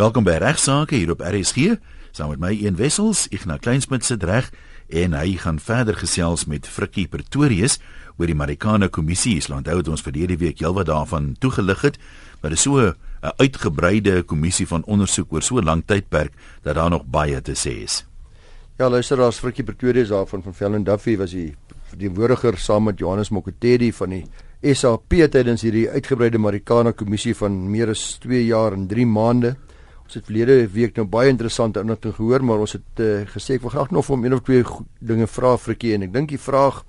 Welkom 0.00 0.24
by 0.24 0.38
Regsake 0.40 0.96
hier 0.96 1.10
op 1.12 1.20
RSG. 1.20 1.74
Saam 2.16 2.30
met 2.32 2.40
my 2.40 2.50
een 2.56 2.78
wessels, 2.78 3.26
Ignas 3.36 3.58
Kleinsmid 3.60 4.06
sit 4.06 4.22
reg 4.24 4.46
en 4.88 5.12
hy 5.12 5.34
gaan 5.42 5.58
verder 5.60 5.98
gesels 6.00 6.46
met 6.48 6.64
Frikkie 6.64 7.04
Pretorius 7.12 7.76
oor 8.16 8.30
die 8.30 8.36
Marikana 8.38 8.88
Kommissie. 8.88 9.34
Ons 9.36 9.50
onthou 9.58 9.76
dit 9.82 9.90
ons 9.92 10.04
vir 10.06 10.16
hierdie 10.22 10.38
week 10.40 10.62
heelwat 10.64 10.88
daarvan 10.88 11.34
toegelig 11.44 11.84
het, 11.84 12.00
maar 12.40 12.54
dit 12.54 12.58
is 12.58 12.64
so 12.64 12.80
'n 12.80 12.94
uitgebreide 13.44 14.22
kommissie 14.22 14.66
van 14.66 14.84
ondersoek 14.84 15.32
oor 15.32 15.42
so 15.42 15.58
'n 15.58 15.64
lang 15.64 15.82
tydperk 15.84 16.32
dat 16.62 16.76
daar 16.76 16.90
nog 16.90 17.04
baie 17.04 17.42
te 17.42 17.52
sê 17.52 17.84
is. 17.84 18.06
Ja, 18.78 18.88
luister, 18.88 19.20
as 19.20 19.38
Frikkie 19.38 19.64
Pretorius 19.64 20.08
daarvan 20.08 20.42
van 20.42 20.54
Velden 20.54 20.84
Duffy 20.84 21.16
was 21.16 21.32
hy 21.32 21.54
die 21.96 22.10
woordiger 22.10 22.56
saam 22.56 22.84
met 22.84 22.98
Johannes 22.98 23.28
Mokotedi 23.28 23.92
van 23.92 24.08
die 24.08 24.24
SAP 24.74 25.10
tydens 25.30 25.62
hierdie 25.62 25.90
uitgebreide 25.90 26.38
Marikana 26.38 26.92
Kommissie 26.92 27.34
van 27.34 27.70
meer 27.70 27.90
as 27.90 28.18
2 28.20 28.46
jaar 28.46 28.72
en 28.72 28.86
3 28.86 29.06
maande. 29.06 29.56
Ons 30.10 30.18
het 30.18 30.26
verlede 30.26 30.64
week 30.74 30.96
nou 30.98 31.04
baie 31.06 31.30
interessante 31.30 31.78
inligting 31.78 32.16
gehoor, 32.16 32.42
maar 32.42 32.58
ons 32.64 32.72
het 32.74 32.98
uh, 32.98 33.20
gesê 33.30 33.54
ek 33.54 33.62
wil 33.62 33.70
graag 33.70 33.92
nog 33.94 34.08
om 34.10 34.24
een 34.24 34.34
of 34.34 34.40
twee 34.42 34.64
dinge 34.98 35.28
vra 35.30 35.52
Frikkie 35.54 35.92
en 35.94 36.02
ek 36.08 36.10
dink 36.16 36.32
die 36.32 36.40
vraag 36.42 36.80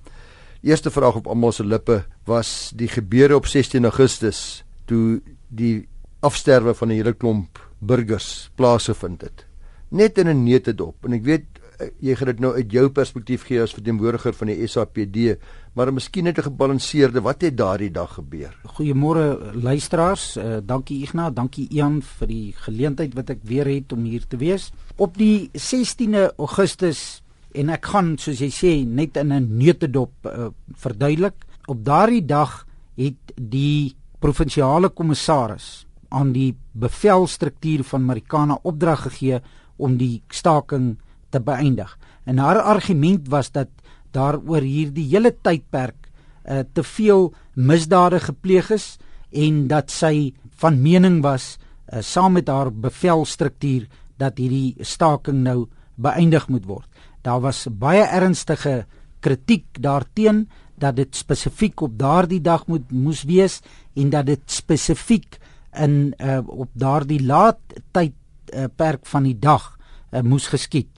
eerste 0.65 0.89
vraag 0.89 1.19
op 1.19 1.29
almal 1.29 1.53
se 1.53 1.61
lippe 1.61 1.99
was 2.25 2.71
die 2.73 2.89
gebeure 2.89 3.37
op 3.37 3.45
16 3.45 3.85
Augustus 3.85 4.63
toe 4.89 5.21
die 5.53 5.85
afsterwe 6.25 6.73
van 6.73 6.89
'n 6.89 6.97
hele 6.97 7.13
klomp 7.13 7.61
burgers 7.77 8.49
plaasgevind 8.57 9.21
het. 9.21 9.45
Net 9.91 10.17
in 10.17 10.27
'n 10.27 10.43
neutedop 10.43 11.05
en 11.05 11.13
ek 11.13 11.23
weet 11.23 11.61
Eh, 11.81 11.89
jy 12.11 12.15
gaan 12.17 12.29
dit 12.31 12.41
nou 12.43 12.51
uit 12.55 12.73
jou 12.73 12.87
perspektief 12.93 13.45
gee 13.47 13.61
as 13.61 13.73
verteenwoordiger 13.73 14.35
van 14.37 14.51
die 14.51 14.67
SAPD, 14.67 15.37
maar 15.73 15.93
miskien 15.93 16.23
net 16.23 16.37
'n 16.37 16.43
gebalanseerde 16.43 17.21
wat 17.21 17.41
het 17.41 17.57
daardie 17.57 17.91
dag 17.91 18.13
gebeur? 18.13 18.55
Goeiemôre 18.75 19.53
luisteraars, 19.53 20.37
uh, 20.37 20.57
dankie 20.63 21.01
Ignas, 21.01 21.33
dankie 21.33 21.67
Ian 21.69 22.01
vir 22.01 22.27
die 22.27 22.53
geleentheid 22.55 23.13
wat 23.13 23.29
ek 23.29 23.39
weer 23.43 23.65
het 23.65 23.91
om 23.93 24.03
hier 24.03 24.27
te 24.27 24.37
wees. 24.37 24.71
Op 24.95 25.17
die 25.17 25.49
16de 25.53 26.33
Augustus 26.37 27.21
en 27.51 27.69
ek 27.69 27.85
gaan 27.85 28.17
soos 28.17 28.39
jy 28.39 28.49
sê 28.49 28.85
net 28.85 29.17
in 29.17 29.31
'n 29.33 29.57
neutedop 29.57 30.11
uh, 30.25 30.47
verduidelik. 30.73 31.45
Op 31.67 31.85
daardie 31.85 32.25
dag 32.25 32.65
het 32.95 33.33
die 33.35 33.95
provinsiale 34.19 34.89
kommissaris 34.89 35.85
aan 36.09 36.31
die 36.31 36.55
bevelstruktuur 36.71 37.83
van 37.83 38.05
Marikana 38.05 38.59
opdrag 38.63 39.01
gegee 39.01 39.41
om 39.77 39.97
die 39.97 40.21
staking 40.29 40.97
te 41.29 41.39
beëindig. 41.39 41.97
En 42.25 42.37
haar 42.37 42.61
argument 42.61 43.27
was 43.27 43.51
dat 43.51 43.67
daar 44.15 44.39
oor 44.39 44.61
hierdie 44.61 45.07
hele 45.11 45.31
tydperk 45.31 46.09
uh, 46.45 46.63
te 46.73 46.83
veel 46.83 47.31
misdade 47.55 48.19
gepleeg 48.19 48.71
is 48.71 48.97
en 49.31 49.67
dat 49.71 49.91
sy 49.91 50.33
van 50.61 50.81
mening 50.81 51.21
was 51.23 51.57
uh, 51.57 52.01
saam 52.01 52.37
met 52.39 52.49
haar 52.49 52.71
bevelstruktuur 52.71 53.87
dat 54.21 54.37
hierdie 54.37 54.75
staking 54.85 55.43
nou 55.45 55.67
beëindig 56.01 56.47
moet 56.49 56.65
word. 56.65 56.87
Daar 57.21 57.41
was 57.41 57.67
baie 57.69 58.03
ernstige 58.03 58.85
kritiek 59.21 59.65
daarteen 59.79 60.47
dat 60.81 60.97
dit 60.97 61.15
spesifiek 61.15 61.81
op 61.81 61.97
daardie 61.99 62.41
dag 62.41 62.65
moet 62.67 62.91
moes 62.91 63.23
wees 63.29 63.59
en 63.93 64.09
dat 64.09 64.25
dit 64.25 64.41
spesifiek 64.49 65.37
in 65.77 66.13
uh, 66.17 66.41
op 66.45 66.69
daardie 66.73 67.21
laat 67.23 67.59
tyd 67.93 68.15
uh, 68.53 68.65
perk 68.75 69.05
van 69.05 69.29
die 69.29 69.37
dag 69.39 69.77
uh, 70.11 70.21
moes 70.21 70.49
geskied. 70.51 70.89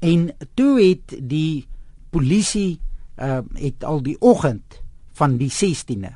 En 0.00 0.30
toe 0.54 0.78
het 0.82 1.16
die 1.30 1.66
polisie 2.10 2.80
uh 3.18 3.40
het 3.58 3.84
al 3.84 4.02
die 4.02 4.16
oggend 4.20 4.80
van 5.18 5.36
die 5.40 5.50
16de 5.50 6.14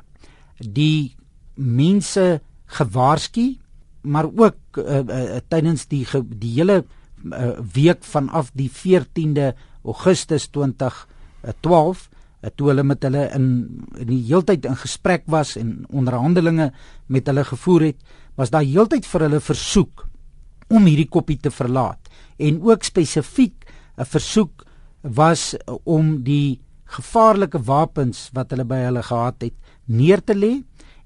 die 0.57 1.15
mense 1.55 2.41
gewaarsku 2.77 3.57
maar 4.01 4.25
ook 4.25 4.79
uh, 4.79 4.99
uh, 4.99 5.37
tydens 5.47 5.87
die 5.91 6.05
die 6.39 6.53
hele 6.57 6.83
uh, 6.83 7.59
week 7.73 8.03
vanaf 8.03 8.51
die 8.53 8.69
14de 8.71 9.53
Augustus 9.83 10.47
2012 10.51 12.09
uh, 12.43 12.49
toe 12.55 12.71
hulle 12.71 12.83
met 12.83 13.03
hulle 13.03 13.29
in, 13.35 13.47
in 13.99 14.09
die 14.09 14.23
heeltyd 14.27 14.65
in 14.67 14.79
gesprek 14.79 15.23
was 15.31 15.55
en 15.59 15.85
onderhandelinge 15.89 16.71
met 17.07 17.27
hulle 17.27 17.45
gevoer 17.47 17.89
het 17.91 18.19
was 18.35 18.51
daar 18.51 18.67
heeltyd 18.67 19.07
vir 19.07 19.27
hulle 19.27 19.43
versoek 19.43 20.07
om 20.73 20.87
hierdie 20.89 21.09
koppie 21.09 21.39
te 21.39 21.51
verlaat 21.51 22.11
en 22.39 22.61
ook 22.63 22.83
spesifiek 22.83 23.65
'n 23.97 24.05
versoek 24.09 24.65
was 25.03 25.53
om 25.83 26.21
die 26.23 26.61
gevaarlike 26.95 27.59
wapens 27.67 28.29
wat 28.33 28.53
hulle 28.53 28.65
by 28.67 28.79
hulle 28.85 29.03
gehad 29.03 29.43
het 29.43 29.55
neer 29.85 30.23
te 30.23 30.35
lê 30.35 30.53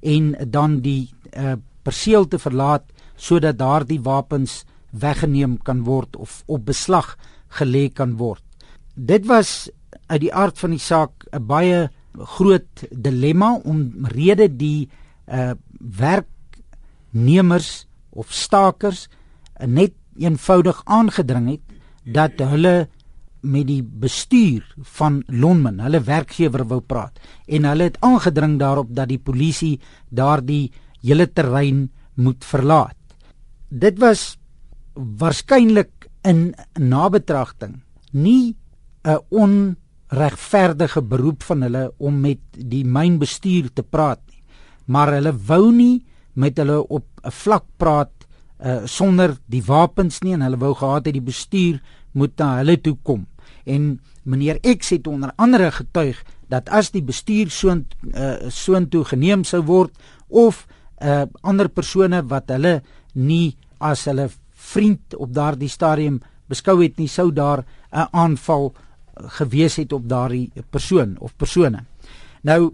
en 0.02 0.34
dan 0.53 0.80
die 0.85 1.09
uh, 1.34 1.56
perseel 1.84 2.28
te 2.28 2.40
verlaat 2.40 2.85
sodat 3.18 3.58
daardie 3.58 4.02
wapens 4.03 4.63
weggeneem 4.91 5.58
kan 5.63 5.84
word 5.88 6.16
of 6.16 6.44
op 6.46 6.66
beslag 6.66 7.16
gelê 7.59 7.88
kan 7.94 8.18
word. 8.18 8.44
Dit 8.94 9.25
was 9.25 9.69
uit 10.08 10.22
die 10.22 10.34
aard 10.34 10.59
van 10.59 10.75
die 10.75 10.84
saak 10.84 11.25
'n 11.31 11.47
baie 11.47 11.90
groot 12.38 12.85
dilemma 12.91 13.56
om 13.64 14.06
rede 14.14 14.50
die 14.50 14.90
uh, 15.28 15.53
werknemers 15.79 17.88
of 18.09 18.34
stakers 18.34 19.08
uh, 19.08 19.68
net 19.68 19.94
eenvoudig 20.18 20.81
aangedring 20.85 21.50
het 21.50 21.66
dat 22.03 22.40
hulle 22.40 22.88
met 23.41 23.67
die 23.67 23.83
bestuur 23.83 24.65
van 24.97 25.23
Lonmin, 25.27 25.79
hulle 25.79 26.01
werkgewer 26.01 26.65
wou 26.67 26.81
praat. 26.81 27.19
En 27.47 27.65
hulle 27.65 27.89
het 27.89 27.97
aangedring 28.01 28.57
daarop 28.59 28.93
dat 28.95 29.09
die 29.09 29.19
polisie 29.19 29.79
daardie 30.09 30.71
hele 31.01 31.27
terrein 31.27 31.89
moet 32.15 32.45
verlaat. 32.45 32.97
Dit 33.69 33.99
was 33.99 34.37
waarskynlik 34.93 36.09
in 36.25 36.55
nabetragting 36.73 37.81
nie 38.11 38.55
'n 39.03 39.19
onregverdige 39.29 41.01
beroep 41.01 41.43
van 41.43 41.61
hulle 41.61 41.93
om 41.97 42.19
met 42.21 42.39
die 42.51 42.85
mynbestuur 42.85 43.73
te 43.73 43.83
praat 43.83 44.19
nie, 44.27 44.43
maar 44.85 45.13
hulle 45.13 45.33
wou 45.47 45.71
nie 45.71 46.05
met 46.33 46.57
hulle 46.57 46.87
op 46.87 47.05
'n 47.23 47.31
vlak 47.31 47.65
praat 47.77 48.11
uh, 48.59 48.85
sonder 48.85 49.37
die 49.45 49.63
wapens 49.63 50.21
nie 50.21 50.33
en 50.33 50.41
hulle 50.41 50.57
wou 50.57 50.73
gehad 50.73 51.05
het 51.05 51.13
die 51.13 51.21
bestuur 51.21 51.81
moet 52.17 52.33
na 52.41 52.57
hulle 52.61 52.78
toe 52.81 52.95
kom. 53.03 53.25
En 53.66 54.00
meneer 54.23 54.59
X 54.59 54.89
het 54.95 55.07
onder 55.07 55.31
andere 55.35 55.72
getuig 55.72 56.23
dat 56.51 56.69
as 56.69 56.91
die 56.91 57.03
bestuur 57.03 57.51
so 57.51 57.73
uh, 57.75 58.33
soontoe 58.50 59.03
geneem 59.05 59.44
sou 59.47 59.61
word 59.67 59.94
of 60.28 60.66
uh, 61.01 61.25
ander 61.41 61.69
persone 61.69 62.23
wat 62.31 62.51
hulle 62.55 62.79
nie 63.13 63.57
as 63.83 64.05
hulle 64.09 64.29
vriend 64.72 65.16
op 65.16 65.33
daardie 65.35 65.72
stadium 65.72 66.22
beskou 66.47 66.79
het 66.81 66.97
nie 66.97 67.11
sou 67.11 67.31
daar 67.31 67.66
'n 67.91 68.07
aanval 68.11 68.73
gewees 69.39 69.75
het 69.75 69.94
op 69.94 70.09
daardie 70.09 70.51
persoon 70.69 71.16
of 71.19 71.35
persone. 71.35 71.84
Nou 72.41 72.73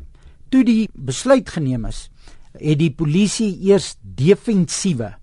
toe 0.50 0.64
die 0.64 0.90
besluit 0.94 1.50
geneem 1.50 1.86
is, 1.86 2.10
het 2.54 2.80
die 2.80 2.92
polisie 2.92 3.58
eers 3.66 3.96
defensiewe 4.02 5.14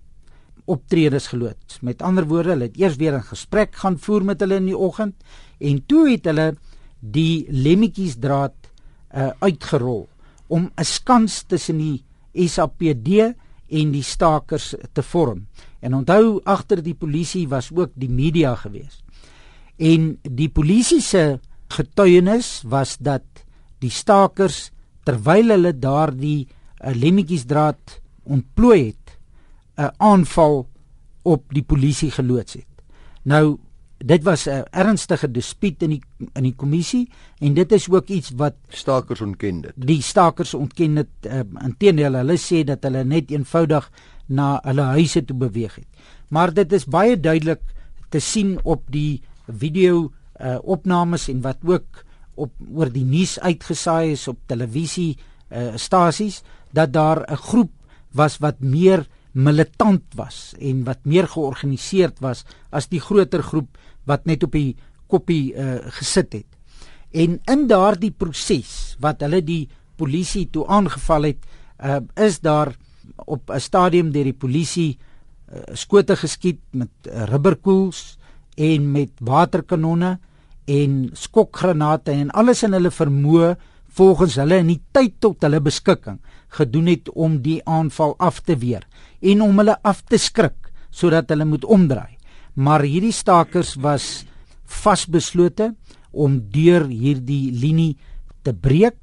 optredes 0.65 1.27
geloods. 1.27 1.79
Met 1.81 2.01
ander 2.01 2.27
woorde, 2.27 2.55
hulle 2.55 2.69
het 2.69 2.77
eers 2.77 2.95
weer 2.95 3.15
'n 3.17 3.23
gesprek 3.23 3.75
gaan 3.75 3.97
voer 3.99 4.23
met 4.23 4.39
hulle 4.39 4.55
in 4.55 4.65
die 4.65 4.77
oggend 4.77 5.15
en 5.59 5.85
toe 5.85 6.09
het 6.09 6.25
hulle 6.25 6.55
die 6.99 7.45
lemmetjies 7.49 8.15
draad 8.19 8.53
uh, 9.15 9.31
uitgerol 9.39 10.07
om 10.47 10.71
'n 10.75 10.83
skans 10.83 11.43
tussen 11.47 11.77
die 11.77 12.03
SAPD 12.47 13.35
en 13.71 13.91
die 13.91 14.03
stakers 14.03 14.75
te 14.93 15.03
vorm. 15.03 15.47
En 15.79 15.95
onthou 15.95 16.41
agter 16.43 16.83
die 16.83 16.95
polisie 16.95 17.47
was 17.47 17.71
ook 17.71 17.91
die 17.95 18.09
media 18.09 18.55
gewees. 18.55 19.03
En 19.77 20.19
die 20.21 20.49
polisie 20.49 21.01
se 21.01 21.39
getuienis 21.67 22.61
was 22.65 22.97
dat 22.99 23.23
die 23.79 23.89
stakers 23.89 24.71
terwyl 25.03 25.49
hulle 25.49 25.73
daardie 25.73 26.47
uh, 26.47 26.93
lemmetjies 26.93 27.45
draad 27.45 28.01
ontplooi 28.23 28.91
het 28.91 29.00
'n 29.77 29.93
aanval 29.97 30.67
op 31.23 31.43
die 31.53 31.63
polisie 31.63 32.11
geloods 32.11 32.53
het. 32.53 32.67
Nou 33.23 33.59
dit 33.97 34.23
was 34.23 34.47
'n 34.47 34.63
ernstige 34.71 35.31
dispuut 35.31 35.83
in 35.83 35.89
die 35.89 36.01
in 36.33 36.43
die 36.43 36.55
kommissie 36.55 37.09
en 37.39 37.53
dit 37.53 37.71
is 37.71 37.89
ook 37.89 38.07
iets 38.07 38.31
wat 38.35 38.55
stakers 38.67 39.21
ontken 39.21 39.61
dit. 39.61 39.73
Die 39.75 40.01
stakers 40.01 40.53
ontken 40.53 40.95
dit 40.95 41.07
uh, 41.21 41.39
inteendeel 41.63 42.13
hulle 42.13 42.37
sê 42.37 42.63
dat 42.63 42.83
hulle 42.83 43.03
net 43.03 43.31
eenvoudig 43.31 43.91
na 44.25 44.59
hulle 44.63 44.81
huise 44.81 45.25
toe 45.25 45.37
beweeg 45.37 45.75
het. 45.75 45.87
Maar 46.29 46.53
dit 46.53 46.73
is 46.73 46.85
baie 46.85 47.19
duidelik 47.19 47.61
te 48.09 48.19
sien 48.19 48.59
op 48.63 48.83
die 48.89 49.21
video 49.47 50.11
uh, 50.41 50.57
opnames 50.61 51.27
en 51.27 51.41
wat 51.41 51.57
ook 51.63 52.03
op 52.35 52.51
oor 52.73 52.89
die 52.91 53.05
nuus 53.05 53.39
uitgesaai 53.39 54.11
is 54.11 54.27
op 54.27 54.37
televisie 54.45 55.17
uh, 55.51 55.75
stasies 55.75 56.41
dat 56.71 56.93
daar 56.93 57.25
'n 57.27 57.35
groep 57.35 57.71
was 58.11 58.37
wat 58.37 58.59
meer 58.59 59.07
militant 59.31 60.03
was 60.15 60.53
en 60.59 60.83
wat 60.83 61.05
meer 61.07 61.27
georganiseerd 61.27 62.19
was 62.19 62.43
as 62.71 62.89
die 62.91 62.99
groter 62.99 63.43
groep 63.43 63.77
wat 64.09 64.25
net 64.25 64.43
op 64.43 64.55
die 64.55 64.75
koppie 65.11 65.53
uh, 65.53 65.79
gesit 65.99 66.33
het. 66.33 66.47
En 67.11 67.39
in 67.51 67.67
daardie 67.67 68.11
proses 68.11 68.95
wat 69.03 69.23
hulle 69.23 69.41
die 69.43 69.67
polisie 69.99 70.47
toe 70.51 70.65
aangeval 70.67 71.29
het, 71.31 71.45
uh, 71.83 71.99
is 72.15 72.39
daar 72.39 72.73
op 73.25 73.49
'n 73.49 73.59
stadium 73.59 74.11
deur 74.11 74.23
die 74.23 74.41
polisie 74.45 74.97
uh, 74.97 75.75
skote 75.75 76.15
geskiet 76.15 76.59
met 76.71 76.91
uh, 77.07 77.23
rubberkoels 77.23 78.17
en 78.55 78.91
met 78.91 79.11
waterkanonne 79.19 80.19
en 80.65 81.09
skokgranate 81.13 82.11
en 82.11 82.31
alles 82.31 82.63
in 82.63 82.73
hulle 82.73 82.91
vermoë 82.91 83.55
volgens 83.97 84.35
hulle 84.35 84.57
in 84.57 84.67
die 84.67 84.81
tyd 84.91 85.19
tot 85.19 85.41
hulle 85.41 85.59
beskikking 85.59 86.19
gedoen 86.51 86.89
het 86.91 87.09
om 87.15 87.39
die 87.43 87.59
aanval 87.65 88.15
af 88.19 88.41
te 88.45 88.57
weer 88.59 88.83
en 89.21 89.41
om 89.45 89.61
hulle 89.61 89.77
af 89.87 90.03
te 90.03 90.19
skrik 90.19 90.71
sodat 90.91 91.29
hulle 91.31 91.47
moet 91.47 91.65
omdraai. 91.65 92.17
Maar 92.53 92.83
hierdie 92.83 93.15
stakers 93.15 93.77
was 93.79 94.25
vasbeslote 94.67 95.71
om 96.11 96.41
deur 96.51 96.89
hierdie 96.89 97.51
linie 97.55 97.95
te 98.43 98.51
breek. 98.51 98.97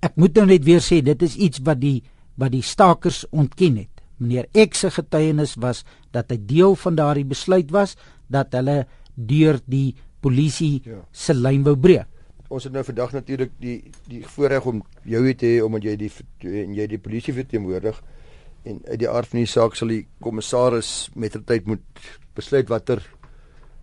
Ek 0.00 0.16
moet 0.16 0.40
nou 0.40 0.46
net 0.54 0.64
weer 0.64 0.80
sê 0.80 1.02
dit 1.04 1.22
is 1.26 1.36
iets 1.36 1.60
wat 1.64 1.82
die 1.82 2.00
wat 2.40 2.50
die 2.50 2.64
stakers 2.64 3.22
ontken 3.30 3.76
het. 3.84 4.00
Meneer 4.18 4.48
X 4.50 4.82
se 4.82 4.90
getuienis 4.90 5.54
was 5.60 5.84
dat 6.14 6.32
hy 6.32 6.38
deel 6.48 6.74
van 6.80 6.96
daardie 6.98 7.28
besluit 7.28 7.70
was 7.70 7.94
dat 8.32 8.56
hulle 8.56 8.86
deur 9.14 9.60
die 9.70 9.94
polisie 10.24 10.80
ja. 10.82 11.04
se 11.12 11.36
lyn 11.36 11.62
wou 11.66 11.76
breek 11.76 12.08
ons 12.48 12.64
het 12.64 12.72
nou 12.72 12.84
vandag 12.84 13.12
natuurlik 13.12 13.54
die 13.60 13.78
die 14.08 14.22
voorreg 14.36 14.66
om 14.66 14.82
jou 15.08 15.22
te 15.34 15.46
hê 15.46 15.62
omdat 15.64 15.84
jy 15.88 15.96
die 15.96 16.10
en 16.64 16.74
jy 16.76 16.86
die 16.86 17.00
polisie 17.00 17.34
verteenwoordig 17.34 18.00
en 18.64 18.80
uit 18.88 18.98
die 19.00 19.08
aard 19.10 19.28
van 19.28 19.42
die 19.42 19.50
saak 19.50 19.76
sal 19.76 19.92
die 19.92 20.04
kommissaris 20.24 21.10
mettertyd 21.14 21.66
moet 21.68 22.04
besluit 22.36 22.68
watter 22.68 23.02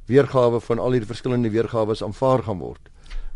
weergawe 0.10 0.60
van 0.62 0.80
al 0.80 0.96
hierdie 0.96 1.10
verskillende 1.10 1.52
weergawe 1.54 1.96
aanvaar 2.04 2.44
gaan 2.44 2.60
word. 2.60 2.90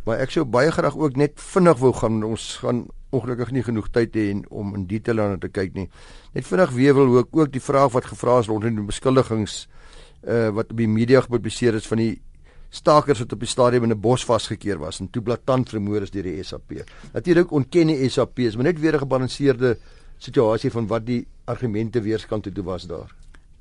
Maar 0.06 0.22
ek 0.22 0.33
sou 0.36 0.45
baie 0.45 0.72
graag 0.74 0.98
ook 0.98 1.18
net 1.18 1.39
vinnig 1.42 1.80
wou 1.81 1.94
gaan 1.94 2.24
ons 2.25 2.57
gaan 2.62 2.86
ongelukkig 3.16 3.54
nie 3.56 3.63
genoeg 3.66 3.88
tyd 3.95 4.18
hê 4.18 4.25
om 4.50 4.74
in 4.78 4.86
detail 4.89 5.21
aan 5.24 5.39
te 5.42 5.50
kyk 5.50 5.74
nie. 5.78 5.88
Net 6.36 6.45
vinnig 6.45 6.74
weer 6.75 6.94
wil 6.98 7.16
ook 7.18 7.33
ook 7.33 7.54
die 7.54 7.63
vraag 7.63 7.94
wat 7.95 8.10
gevra 8.12 8.39
is 8.44 8.50
rondom 8.51 8.81
die 8.81 8.89
beskuldigings 8.92 9.66
uh 10.25 10.50
wat 10.57 10.71
op 10.74 10.78
die 10.78 10.89
media 10.89 11.21
gepubliseer 11.21 11.78
is 11.78 11.88
van 11.88 12.01
die 12.01 12.13
stakers 12.75 13.22
wat 13.24 13.33
op 13.36 13.44
die 13.44 13.50
stadium 13.50 13.88
in 13.88 13.94
'n 13.95 14.01
bos 14.01 14.25
vasgekeer 14.25 14.80
was 14.80 15.00
en 15.00 15.10
toe 15.10 15.22
blaatant 15.22 15.69
vermoor 15.69 16.01
is 16.01 16.12
deur 16.12 16.24
die 16.24 16.44
SAP. 16.44 16.83
Natuurlik 17.13 17.51
ontken 17.51 17.88
die 17.88 18.10
SAP, 18.10 18.39
is 18.39 18.56
maar 18.56 18.66
net 18.66 18.80
weer 18.80 18.95
'n 18.95 19.00
gebalanseerde 19.00 19.77
situasie 20.18 20.72
van 20.72 20.88
wat 20.88 21.06
die 21.06 21.27
argumente 21.45 22.01
weerskant 22.01 22.44
toe 22.44 22.63
was 22.63 22.88
daar. 22.88 23.16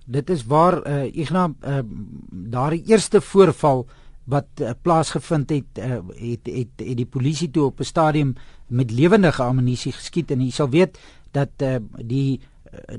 Dit 0.07 0.31
is 0.31 0.45
waar 0.45 0.87
uh, 0.87 1.17
Ignas 1.17 1.51
uh, 1.63 1.79
daardie 2.31 2.85
eerste 2.87 3.21
voorval 3.21 3.87
wat 4.25 4.47
uh, 4.61 4.71
plaasgevind 4.83 5.51
het, 5.51 5.79
uh, 5.79 5.85
het, 5.85 6.41
het 6.43 6.47
het 6.47 6.87
het 6.89 6.97
die 6.97 7.07
polisie 7.07 7.51
toe 7.51 7.65
op 7.65 7.81
'n 7.81 7.85
stadium 7.85 8.35
met 8.67 8.91
lewendige 8.91 9.43
ammunisie 9.43 9.93
geskiet 9.93 10.31
en 10.31 10.41
jy 10.41 10.51
sal 10.51 10.69
weet 10.69 10.99
dat 11.33 11.51
uh, 11.63 11.77
die 12.05 12.41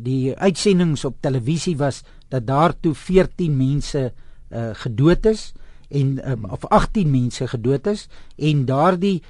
die 0.02 0.36
uitsendings 0.36 1.06
op 1.06 1.16
televisie 1.20 1.78
was 1.78 2.04
dat 2.30 2.48
daar 2.48 2.80
toe 2.80 2.96
14 2.96 3.58
mense 3.58 4.14
uh, 4.50 4.70
gedood 4.74 5.26
is. 5.26 5.54
Uh, 5.56 5.65
en 5.90 6.32
um, 6.32 6.46
of 6.46 6.66
18 6.66 7.10
mense 7.10 7.48
gedood 7.48 7.88
is 7.88 8.08
en 8.36 8.66
daardie 8.66 9.22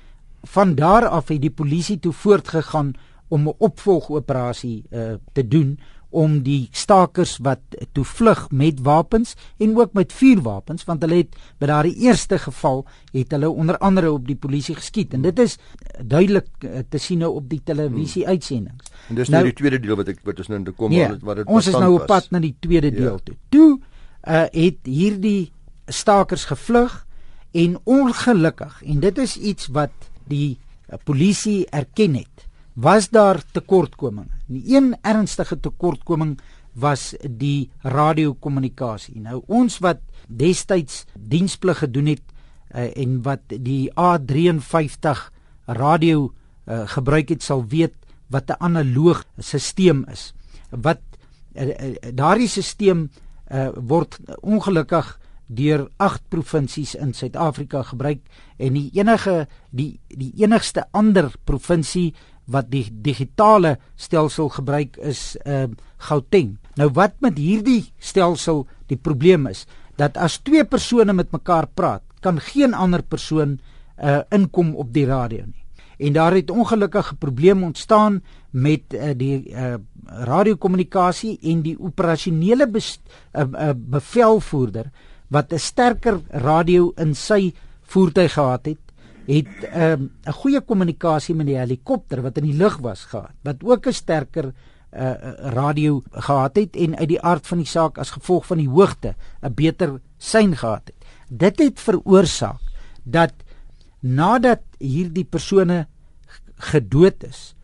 van 0.45 0.75
daar 0.75 1.07
af 1.07 1.27
het 1.27 1.41
die 1.41 1.51
polisie 1.51 1.99
toe 1.99 2.13
voortgegaan 2.13 2.93
om 3.27 3.47
'n 3.47 3.55
opvolgoperasie 3.57 4.83
uh, 4.89 5.13
te 5.33 5.47
doen 5.47 5.79
om 6.15 6.37
die 6.45 6.69
stakers 6.71 7.37
wat 7.43 7.59
toe 7.91 8.05
vlug 8.07 8.45
met 8.55 8.79
wapens 8.85 9.35
en 9.57 9.75
ook 9.77 9.93
met 9.93 10.13
vuurwapens 10.13 10.85
want 10.87 11.03
hulle 11.03 11.19
het 11.23 11.35
by 11.59 11.67
daardie 11.71 11.95
eerste 12.07 12.39
geval 12.39 12.85
het 13.11 13.31
hulle 13.35 13.49
onder 13.49 13.77
andere 13.77 14.11
op 14.11 14.27
die 14.27 14.37
polisie 14.39 14.75
geskiet 14.75 15.13
en 15.13 15.21
dit 15.21 15.39
is 15.43 15.57
duidelik 15.99 16.47
uh, 16.63 16.85
te 16.89 17.01
sien 17.01 17.19
nou 17.25 17.33
op 17.35 17.49
die 17.49 17.61
televisie 17.63 18.27
uitsendings. 18.27 18.91
En 19.09 19.15
dis 19.15 19.29
nou, 19.29 19.41
nou 19.41 19.51
die 19.51 19.59
tweede 19.59 19.79
deel 19.79 19.99
wat 19.99 20.13
ek 20.13 20.23
wat 20.23 20.39
ons 20.39 20.47
nou 20.53 20.63
te 20.63 20.71
kom 20.71 20.95
ja, 20.95 21.11
wat 21.19 21.41
dit 21.41 21.51
Ons 21.51 21.67
is 21.67 21.77
nou 21.79 21.91
op 21.99 22.07
pad 22.07 22.31
na 22.31 22.39
die 22.39 22.55
tweede 22.59 22.93
ja. 22.93 22.97
deel 23.01 23.19
toe. 23.23 23.35
Toe 23.49 23.69
uh, 23.75 24.45
het 24.51 24.87
hierdie 24.87 25.51
stakers 25.87 26.45
gevlug 26.45 27.05
en 27.51 27.77
ongelukkig 27.83 28.83
en 28.83 28.99
dit 28.99 29.17
is 29.17 29.37
iets 29.37 29.67
wat 29.67 30.11
die 30.27 30.57
uh, 30.57 30.97
polisie 31.03 31.65
erken 31.69 32.15
het 32.15 32.47
was 32.75 33.09
daar 33.09 33.39
tekortkominge. 33.51 34.35
Die 34.45 34.75
een 34.75 34.95
ernstige 35.01 35.59
tekortkoming 35.59 36.39
was 36.73 37.13
die 37.23 37.71
radiokommunikasie. 37.87 39.15
Nou 39.23 39.41
ons 39.47 39.79
wat 39.79 40.01
destyds 40.27 41.05
diensplig 41.15 41.79
gedoen 41.85 42.11
het 42.11 42.23
uh, 42.75 42.89
en 42.91 43.21
wat 43.23 43.47
die 43.47 43.87
A53 43.95 45.29
radio 45.65 46.33
uh, 46.65 46.83
gebruik 46.91 47.31
het 47.31 47.43
sal 47.43 47.63
weet 47.71 47.95
wat 48.27 48.49
'n 48.49 48.59
analoog 48.59 49.23
stelsel 49.37 50.03
is. 50.11 50.33
Wat 50.69 50.99
uh, 51.55 51.67
uh, 51.67 51.95
daardie 52.13 52.47
stelsel 52.47 53.07
uh, 53.51 53.69
word 53.75 54.19
ongelukkig 54.41 55.19
deur 55.47 55.87
8 55.97 56.23
provinsies 56.29 56.95
in 56.95 57.13
Suid-Afrika 57.13 57.83
gebruik 57.83 58.21
en 58.57 58.73
die 58.73 58.89
enige 58.97 59.45
die 59.69 59.99
die 60.07 60.31
enigste 60.41 60.85
ander 60.91 61.31
provinsie 61.45 62.13
wat 62.45 62.69
die 62.69 62.85
digitale 62.89 63.77
stelsel 63.95 64.49
gebruik 64.53 64.97
is 64.97 65.35
uh 65.45 65.67
Gauteng. 66.05 66.57
Nou 66.77 66.89
wat 66.93 67.15
met 67.23 67.37
hierdie 67.39 67.87
stelsel 67.97 68.65
die 68.91 68.97
probleem 68.97 69.47
is 69.47 69.65
dat 69.97 70.17
as 70.17 70.41
twee 70.43 70.65
persone 70.67 71.13
met 71.13 71.31
mekaar 71.31 71.69
praat, 71.73 72.03
kan 72.21 72.39
geen 72.39 72.73
ander 72.73 73.01
persoon 73.01 73.59
uh 73.97 74.21
inkom 74.29 74.75
op 74.75 74.93
die 74.93 75.05
radio 75.05 75.45
nie. 75.45 75.63
En 75.97 76.13
daar 76.13 76.35
het 76.35 76.51
ongelukkige 76.51 77.15
probleme 77.15 77.65
ontstaan 77.65 78.21
met 78.51 78.93
uh, 78.93 79.13
die 79.15 79.49
uh 79.49 79.75
radiokommunikasie 80.05 81.39
en 81.41 81.61
die 81.61 81.79
operasionele 81.79 82.67
uh, 82.69 82.81
uh, 83.33 83.71
bevelvoerder 83.75 84.91
wat 85.27 85.53
'n 85.53 85.59
sterker 85.59 86.21
radio 86.29 86.91
in 86.97 87.15
sy 87.15 87.53
voertuig 87.83 88.33
gehad 88.33 88.65
het, 88.65 88.83
het 89.27 89.47
'n 89.47 89.81
um, 89.81 90.11
'n 90.25 90.31
goeie 90.31 90.61
kommunikasie 90.61 91.35
met 91.35 91.45
die 91.47 91.57
helikopter 91.57 92.21
wat 92.21 92.37
in 92.37 92.43
die 92.43 92.57
lug 92.57 92.77
was 92.77 93.05
gehad, 93.05 93.33
wat 93.43 93.63
ook 93.63 93.87
'n 93.87 93.93
sterker 93.93 94.53
uh, 94.95 95.13
radio 95.53 96.01
gehad 96.11 96.55
het 96.55 96.75
en 96.75 96.95
uit 96.97 97.09
die 97.09 97.21
aard 97.21 97.47
van 97.47 97.57
die 97.57 97.67
saak 97.67 97.97
as 97.97 98.15
gevolg 98.15 98.45
van 98.45 98.57
die 98.57 98.69
hoogte 98.69 99.15
'n 99.41 99.53
beter 99.53 99.99
sein 100.17 100.55
gehad 100.55 100.81
het. 100.85 101.05
Dit 101.29 101.59
het 101.59 101.79
veroorsaak 101.79 102.61
dat 103.03 103.33
nadat 103.99 104.61
hierdie 104.79 105.25
persone 105.25 105.87
gedood 106.55 107.23
is, 107.23 107.55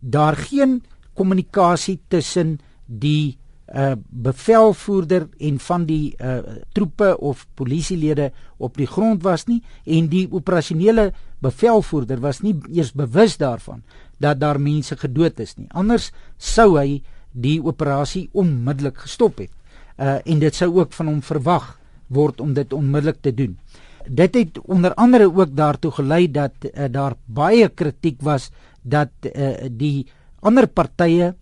daar 0.00 0.36
geen 0.36 0.82
kommunikasie 1.14 2.00
tussen 2.08 2.58
die 2.86 3.38
uh 3.72 3.92
bevelvoerder 4.08 5.28
en 5.38 5.58
van 5.58 5.84
die 5.88 6.14
uh 6.20 6.38
troepe 6.76 7.18
of 7.18 7.46
polisielede 7.54 8.30
op 8.56 8.76
die 8.76 8.86
grond 8.86 9.22
was 9.22 9.46
nie 9.48 9.62
en 9.84 10.08
die 10.12 10.26
operasionele 10.30 11.12
bevelvoerder 11.40 12.20
was 12.20 12.42
nie 12.44 12.54
eers 12.68 12.92
bewus 12.92 13.38
daarvan 13.40 13.82
dat 14.20 14.40
daar 14.40 14.60
mense 14.60 14.96
gedood 14.96 15.40
is 15.40 15.56
nie. 15.56 15.66
Anders 15.72 16.12
sou 16.36 16.76
hy 16.78 17.02
die 17.32 17.58
operasie 17.64 18.28
onmiddellik 18.32 18.98
gestop 19.06 19.40
het. 19.40 19.50
Uh 19.96 20.20
en 20.24 20.38
dit 20.38 20.54
sou 20.54 20.70
ook 20.78 20.92
van 20.92 21.08
hom 21.08 21.22
verwag 21.22 21.78
word 22.12 22.40
om 22.40 22.52
dit 22.54 22.72
onmiddellik 22.72 23.22
te 23.22 23.34
doen. 23.34 23.58
Dit 24.06 24.34
het 24.34 24.58
onder 24.60 24.94
andere 24.94 25.30
ook 25.32 25.56
daartoe 25.56 25.90
gelei 25.90 26.30
dat 26.30 26.52
uh, 26.64 26.90
daar 26.90 27.14
baie 27.26 27.68
kritiek 27.68 28.20
was 28.20 28.50
dat 28.82 29.10
uh, 29.22 29.54
die 29.70 30.06
ander 30.40 30.66
partye 30.66 31.34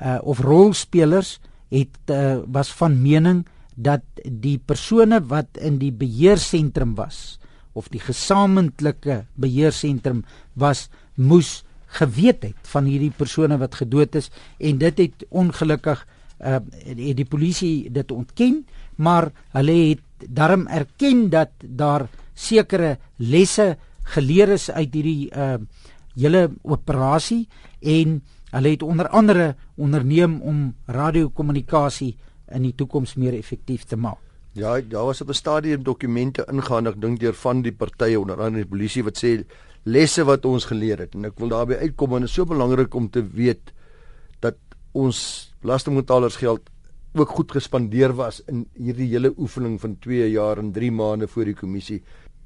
uh 0.00 0.18
of 0.22 0.40
rolspelers 0.40 1.38
het 1.72 2.10
uh, 2.10 2.38
was 2.46 2.72
van 2.72 3.02
mening 3.02 3.44
dat 3.74 4.02
die 4.24 4.58
persone 4.58 5.20
wat 5.26 5.58
in 5.58 5.78
die 5.78 5.92
beheersentrum 5.92 6.94
was 6.94 7.38
of 7.74 7.88
die 7.90 8.02
gesamentlike 8.02 9.24
beheersentrum 9.34 10.24
was 10.54 10.88
moes 11.14 11.62
geweet 11.98 12.42
het 12.42 12.70
van 12.74 12.86
hierdie 12.90 13.12
persone 13.14 13.58
wat 13.58 13.74
gedood 13.78 14.14
is 14.18 14.30
en 14.58 14.78
dit 14.78 14.98
het 14.98 15.24
ongelukkig 15.30 16.04
uh, 16.40 16.58
het 16.58 17.16
die 17.18 17.28
polisie 17.28 17.90
dit 17.90 18.12
ontken 18.14 18.62
maar 18.96 19.30
hulle 19.54 19.76
het 19.94 20.28
daarom 20.28 20.66
erken 20.66 21.28
dat 21.30 21.50
daar 21.62 22.08
sekere 22.34 22.96
lesse 23.16 23.74
geleer 24.14 24.54
is 24.54 24.70
uit 24.70 24.94
hierdie 24.94 25.30
uh, 25.30 25.56
hele 26.14 26.50
operasie 26.62 27.46
en 27.80 28.20
Hulle 28.54 28.70
het 28.76 28.82
onder 28.86 29.08
andere 29.08 29.54
onderneem 29.74 30.38
om 30.46 30.74
radiokommunikasie 30.86 32.12
in 32.54 32.62
die 32.62 32.74
toekoms 32.78 33.16
meer 33.18 33.34
effektief 33.34 33.84
te 33.90 33.96
maak. 33.98 34.20
Ja, 34.54 34.76
daar 34.80 35.08
was 35.08 35.20
op 35.20 35.28
'n 35.28 35.34
stadium 35.34 35.82
dokumente 35.82 36.46
ingaan, 36.52 36.86
ek 36.86 37.00
dink 37.00 37.20
deur 37.20 37.34
van 37.34 37.62
die 37.62 37.72
partye 37.72 38.20
onder 38.20 38.36
andere 38.36 38.62
die 38.62 38.70
polisie 38.70 39.02
wat 39.02 39.18
sê 39.18 39.44
lesse 39.82 40.24
wat 40.24 40.44
ons 40.44 40.64
geleer 40.64 40.98
het 40.98 41.14
en 41.14 41.24
ek 41.24 41.38
wil 41.38 41.48
daarby 41.48 41.74
uitkom 41.74 42.14
en 42.14 42.20
dit 42.20 42.28
is 42.28 42.34
so 42.34 42.44
belangrik 42.44 42.94
om 42.94 43.10
te 43.10 43.22
weet 43.22 43.72
dat 44.40 44.56
ons 44.92 45.52
belastingbetalers 45.60 46.36
geld 46.36 46.70
ook 47.14 47.28
goed 47.28 47.52
gespandeer 47.52 48.12
was 48.12 48.40
in 48.46 48.64
hierdie 48.74 49.08
hele 49.08 49.32
oefening 49.36 49.80
van 49.80 49.98
2 49.98 50.30
jaar 50.30 50.58
en 50.58 50.72
3 50.72 50.92
maande 50.92 51.28
voor 51.28 51.44
die 51.44 51.54
kommissie 51.54 52.02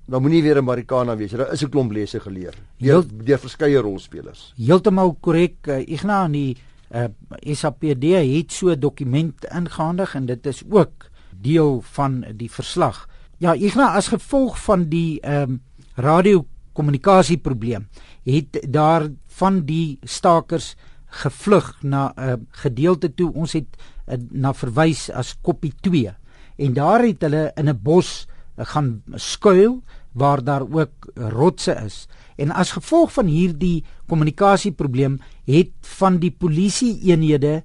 dan 0.08 0.22
moenie 0.22 0.42
weer 0.42 0.56
'n 0.56 0.64
Marikana 0.64 1.16
wees. 1.16 1.30
Daar 1.30 1.52
is 1.52 1.62
'n 1.62 1.68
klomp 1.68 1.92
lesse 1.92 2.20
geleer 2.20 2.54
deur 2.78 3.04
deur 3.24 3.38
verskeie 3.38 3.78
rolspelers. 3.78 4.52
Heeltemal 4.56 5.16
korrek, 5.20 5.66
uh, 5.66 5.88
Ignas, 5.88 6.30
die 6.30 6.56
Uh 6.88 7.04
SAPD 7.44 8.04
het 8.36 8.52
so 8.52 8.70
'n 8.70 8.80
dokument 8.80 9.44
ingehandig 9.44 10.14
en 10.14 10.26
dit 10.26 10.46
is 10.46 10.62
ook 10.70 11.10
deel 11.36 11.80
van 11.80 12.24
die 12.36 12.50
verslag. 12.50 13.08
Ja, 13.36 13.54
Ignas 13.54 13.96
as 13.96 14.08
gevolg 14.08 14.58
van 14.58 14.88
die 14.88 15.20
ehm 15.20 15.50
um, 15.50 15.62
radiokommunikasieprobleem 15.94 17.88
het 18.24 18.66
daar 18.68 19.08
van 19.26 19.64
die 19.64 19.98
stakers 20.02 20.76
gevlug 21.06 21.82
na 21.82 22.12
'n 22.16 22.20
uh, 22.20 22.34
gedeelte 22.50 23.14
toe. 23.14 23.32
Ons 23.34 23.52
het 23.52 23.76
uh, 24.08 24.14
na 24.30 24.54
verwys 24.54 25.10
as 25.10 25.36
Koppie 25.40 25.72
2 25.80 26.14
en 26.56 26.72
daar 26.72 27.02
het 27.02 27.20
hulle 27.20 27.52
in 27.54 27.68
'n 27.68 27.80
bos 27.82 28.26
uh, 28.56 28.64
gaan 28.64 29.02
skuil 29.14 29.82
waar 30.12 30.44
daar 30.44 30.64
ook 30.70 31.10
rotse 31.14 31.74
is. 31.84 32.06
En 32.36 32.50
as 32.50 32.72
gevolg 32.72 33.12
van 33.12 33.26
hierdie 33.26 33.84
kommunikasieprobleem 34.06 35.18
het 35.44 35.72
van 35.98 36.18
die 36.18 36.30
polisie 36.30 36.98
eenhede 37.10 37.62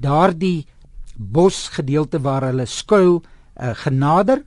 daardie 0.00 0.66
bosgedeelte 1.16 2.20
waar 2.20 2.48
hulle 2.50 2.66
skuil 2.66 3.22
uh, 3.22 3.70
genader 3.84 4.42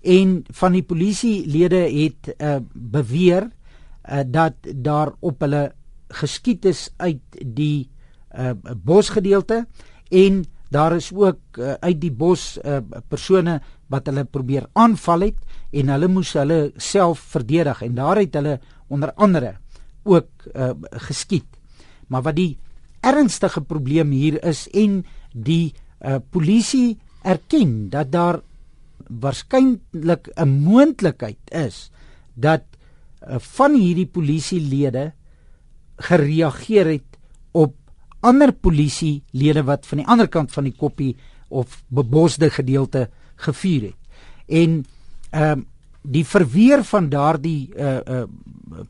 en 0.00 0.44
van 0.56 0.72
die 0.72 0.82
polisielede 0.82 1.82
het 1.88 2.34
uh, 2.36 2.56
beweer 2.72 3.48
uh, 3.48 4.20
dat 4.26 4.54
daar 4.76 5.12
op 5.20 5.40
hulle 5.40 5.72
geskiet 6.08 6.64
is 6.64 6.88
uit 6.96 7.20
die 7.46 7.88
uh, 8.32 8.52
bosgedeelte 8.84 9.66
en 10.08 10.44
daar 10.70 10.96
is 10.96 11.10
ook 11.12 11.58
uh, 11.58 11.72
uit 11.80 12.00
die 12.00 12.12
bos 12.12 12.58
uh, 12.64 12.78
persone 13.08 13.60
wat 13.90 14.06
hulle 14.06 14.24
probeer 14.24 14.68
aanval 14.78 15.26
het 15.28 15.38
en 15.74 15.92
hulle 15.92 16.08
moes 16.08 16.32
hulle 16.38 16.60
self 16.76 17.22
verdedig 17.34 17.82
en 17.86 17.94
daar 17.98 18.20
het 18.22 18.36
hulle 18.38 18.58
onder 18.88 19.12
andere 19.14 19.56
ook 20.04 20.46
uh, 20.54 20.72
geskiet. 21.06 21.46
Maar 22.08 22.22
wat 22.22 22.38
die 22.38 22.58
ernstige 23.04 23.60
probleem 23.60 24.10
hier 24.14 24.38
is 24.46 24.66
en 24.76 25.02
die 25.32 25.72
uh, 26.00 26.18
polisie 26.30 26.98
erken 27.22 27.90
dat 27.90 28.12
daar 28.12 28.40
waarskynlik 29.06 30.30
'n 30.34 30.48
moontlikheid 30.48 31.42
is 31.50 31.90
dat 32.34 32.62
uh, 33.26 33.38
van 33.38 33.74
hierdie 33.74 34.06
polisielede 34.06 35.12
gereageer 35.96 36.86
het 36.86 37.18
op 37.52 37.74
ander 38.20 38.52
polisielede 38.52 39.62
wat 39.64 39.86
van 39.86 39.98
die 39.98 40.06
ander 40.06 40.28
kant 40.28 40.52
van 40.52 40.64
die 40.64 40.76
koppie 40.76 41.16
of 41.48 41.82
bebosde 41.88 42.50
gedeelte 42.50 43.08
gevuur 43.46 43.90
het. 43.90 43.98
En 44.46 44.84
ehm 45.30 45.58
um, 45.58 45.66
die 46.02 46.24
verweer 46.24 46.84
van 46.88 47.10
daardie 47.12 47.68
uh 47.76 47.98
uh 48.00 48.22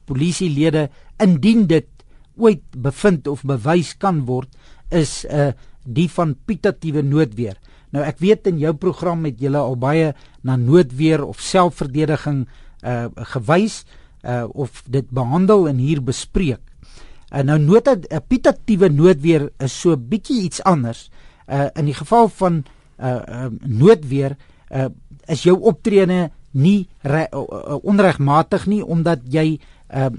polisielede 0.06 0.88
indien 1.18 1.66
dit 1.66 1.88
ooit 2.36 2.62
bevind 2.76 3.26
of 3.26 3.42
bewys 3.42 3.96
kan 3.98 4.24
word 4.28 4.48
is 4.94 5.24
uh 5.24 5.50
die 5.84 6.08
van 6.12 6.36
pitatiewe 6.46 7.02
noodweer. 7.02 7.56
Nou 7.90 8.04
ek 8.06 8.20
weet 8.22 8.46
in 8.46 8.60
jou 8.60 8.74
program 8.78 9.24
het 9.26 9.40
julle 9.40 9.58
al 9.58 9.78
baie 9.80 10.12
na 10.46 10.56
noodweer 10.56 11.24
of 11.24 11.40
selfverdediging 11.42 12.44
uh 12.86 13.08
gewys 13.34 13.84
uh 14.22 14.44
of 14.52 14.82
dit 14.86 15.08
behandel 15.10 15.66
en 15.68 15.80
hier 15.80 16.02
bespreek. 16.04 16.62
En 17.30 17.48
uh, 17.48 17.54
nou 17.54 17.58
nota 17.58 17.96
'n 17.96 18.22
pitatiewe 18.28 18.88
noodweer 18.88 19.50
is 19.58 19.80
so 19.80 19.96
bietjie 19.96 20.42
iets 20.42 20.62
anders. 20.62 21.10
Uh 21.48 21.68
in 21.74 21.84
die 21.84 21.94
geval 21.94 22.28
van 22.28 22.64
uh 23.00 23.48
noodweer 23.60 24.36
uh 24.70 24.88
is 25.26 25.42
jou 25.42 25.56
optrede 25.60 26.30
nie 26.52 26.88
re, 27.02 27.28
uh, 27.32 27.78
onregmatig 27.82 28.66
nie 28.66 28.82
omdat 28.84 29.24
jy 29.24 29.58
uh 29.94 30.10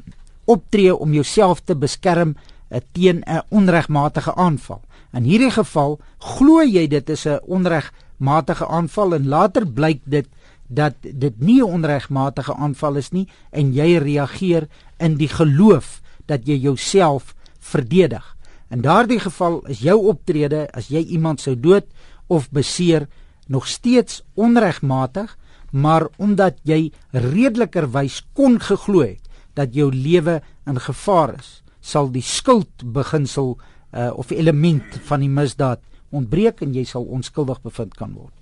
optree 0.45 0.95
om 0.95 1.13
jouself 1.13 1.61
te 1.61 1.75
beskerm 1.75 2.35
uh, 2.35 2.79
teen 2.91 3.23
'n 3.25 3.43
onregmatige 3.49 4.35
aanval. 4.35 4.81
In 5.13 5.23
hierdie 5.23 5.51
geval 5.51 5.99
glo 6.17 6.63
jy 6.63 6.87
dit 6.87 7.09
is 7.09 7.25
'n 7.27 7.39
onregmatige 7.47 8.67
aanval 8.67 9.15
en 9.15 9.27
later 9.27 9.65
blyk 9.65 10.01
dit 10.05 10.27
dat 10.67 10.95
dit 11.01 11.39
nie 11.39 11.61
'n 11.61 11.71
onregmatige 11.71 12.53
aanval 12.53 12.95
is 12.95 13.11
nie 13.11 13.27
en 13.51 13.73
jy 13.73 13.97
reageer 13.97 14.67
in 14.97 15.17
die 15.17 15.27
geloof 15.27 16.01
dat 16.25 16.47
jy 16.47 16.55
jouself 16.55 17.35
verdedig. 17.59 18.37
In 18.69 18.81
daardie 18.81 19.19
geval 19.19 19.61
is 19.67 19.79
jou 19.79 20.07
optrede 20.07 20.69
as 20.71 20.87
jy 20.87 21.03
iemand 21.11 21.41
sou 21.41 21.59
dood 21.59 21.85
of 22.31 22.47
beseer 22.55 23.07
nog 23.51 23.67
steeds 23.67 24.21
onregmatig, 24.39 25.35
maar 25.71 26.07
omdat 26.17 26.59
jy 26.67 26.91
redelikerwys 27.11 28.21
kon 28.33 28.59
geglo 28.59 29.03
het 29.03 29.27
dat 29.59 29.75
jou 29.75 29.89
lewe 29.91 30.39
in 30.67 30.79
gevaar 30.79 31.35
is, 31.39 31.59
sal 31.81 32.11
die 32.13 32.23
skuldbeginsel 32.23 33.57
uh, 33.57 34.11
of 34.15 34.31
element 34.31 34.99
van 35.07 35.23
die 35.23 35.31
misdaad 35.31 35.81
ontbreek 36.11 36.61
en 36.63 36.75
jy 36.75 36.85
sal 36.87 37.03
onskuldig 37.03 37.59
bevind 37.63 37.97
kan 37.99 38.13
word. 38.15 38.35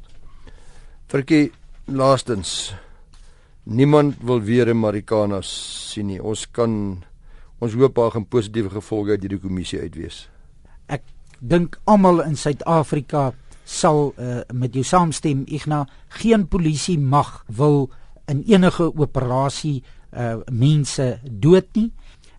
Virkie 1.10 1.50
laastens 1.90 2.76
niemand 3.64 4.22
wil 4.22 4.42
weer 4.42 4.70
'n 4.70 4.78
Marikana 4.78 5.42
sien 5.42 6.08
nie. 6.08 6.22
Ons 6.22 6.46
kan 6.52 7.04
ons 7.60 7.74
hoop 7.74 7.96
daar 7.96 8.12
gaan 8.12 8.26
positiewe 8.26 8.70
gevolge 8.70 9.10
uit 9.10 9.22
hierdie 9.22 9.40
kommissie 9.40 9.80
uitwees. 9.80 10.30
Ek 10.88 11.04
dink 11.40 11.80
almal 11.86 12.22
in 12.22 12.36
Suid-Afrika 12.36 13.34
sal 13.70 14.14
uh, 14.18 14.42
met 14.54 14.74
jou 14.74 14.84
saamstem 14.84 15.44
Igna 15.46 15.84
geen 16.22 16.48
polisie 16.50 16.98
mag 17.00 17.44
wil 17.48 17.90
in 18.30 18.42
enige 18.50 18.90
operasie 18.90 19.84
uh, 20.12 20.40
mense 20.50 21.20
dood 21.24 21.70
nie. 21.78 21.92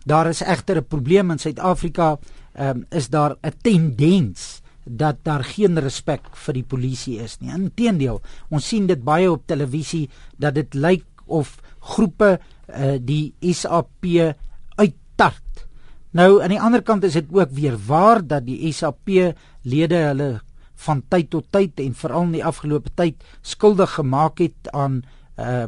Daar 0.05 0.27
is 0.27 0.41
egter 0.41 0.81
'n 0.81 0.87
probleem 0.87 1.31
in 1.31 1.39
Suid-Afrika 1.39 2.17
um, 2.59 2.85
is 2.89 3.09
daar 3.09 3.35
'n 3.41 3.53
tendens 3.61 4.61
dat 4.83 5.23
daar 5.23 5.43
geen 5.43 5.79
respek 5.79 6.35
vir 6.35 6.53
die 6.53 6.63
polisie 6.63 7.19
is 7.19 7.37
nie. 7.39 7.51
Inteendeel, 7.53 8.21
ons 8.49 8.67
sien 8.67 8.87
dit 8.87 9.03
baie 9.03 9.31
op 9.31 9.45
televisie 9.45 10.09
dat 10.37 10.55
dit 10.55 10.73
lyk 10.73 11.05
of 11.25 11.59
groepe 11.79 12.39
uh, 12.39 12.97
die 12.99 13.33
SAP 13.39 14.05
uittart. 14.75 15.67
Nou 16.11 16.41
aan 16.41 16.49
die 16.49 16.61
ander 16.61 16.81
kant 16.81 17.03
is 17.03 17.13
dit 17.13 17.27
ook 17.31 17.51
weer 17.51 17.77
waar 17.87 18.27
dat 18.27 18.45
die 18.45 18.71
SAP 18.73 19.07
lede 19.61 19.95
hulle 19.95 20.41
van 20.85 21.03
tyd 21.09 21.29
tot 21.33 21.47
tyd 21.53 21.79
en 21.83 21.93
veral 21.97 22.29
in 22.29 22.37
die 22.39 22.45
afgelope 22.45 22.91
tyd 22.95 23.21
skuldig 23.41 23.97
gemaak 23.99 24.41
het 24.43 24.71
aan 24.73 25.01
uh 25.37 25.67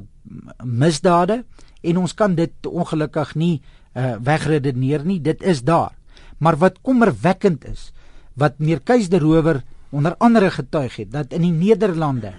misdade 0.63 1.43
en 1.83 1.97
ons 1.99 2.13
kan 2.15 2.35
dit 2.35 2.67
ongelukkig 2.69 3.35
nie 3.35 3.61
uh 3.93 4.15
wegredeneer 4.23 5.03
nie. 5.05 5.19
Dit 5.21 5.43
is 5.43 5.63
daar. 5.63 5.93
Maar 6.37 6.57
wat 6.57 6.81
kommerwekkend 6.81 7.65
is, 7.65 7.91
wat 8.33 8.57
meneer 8.59 8.81
Keis 8.81 9.09
de 9.09 9.19
Rower 9.19 9.61
onder 9.93 10.15
andere 10.17 10.49
getuig 10.51 10.95
het 10.95 11.11
dat 11.11 11.33
in 11.33 11.45
die 11.45 11.53
Nederlande 11.53 12.33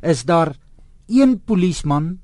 is 0.00 0.24
daar 0.28 0.52
een 1.08 1.38
polisieman 1.40 2.18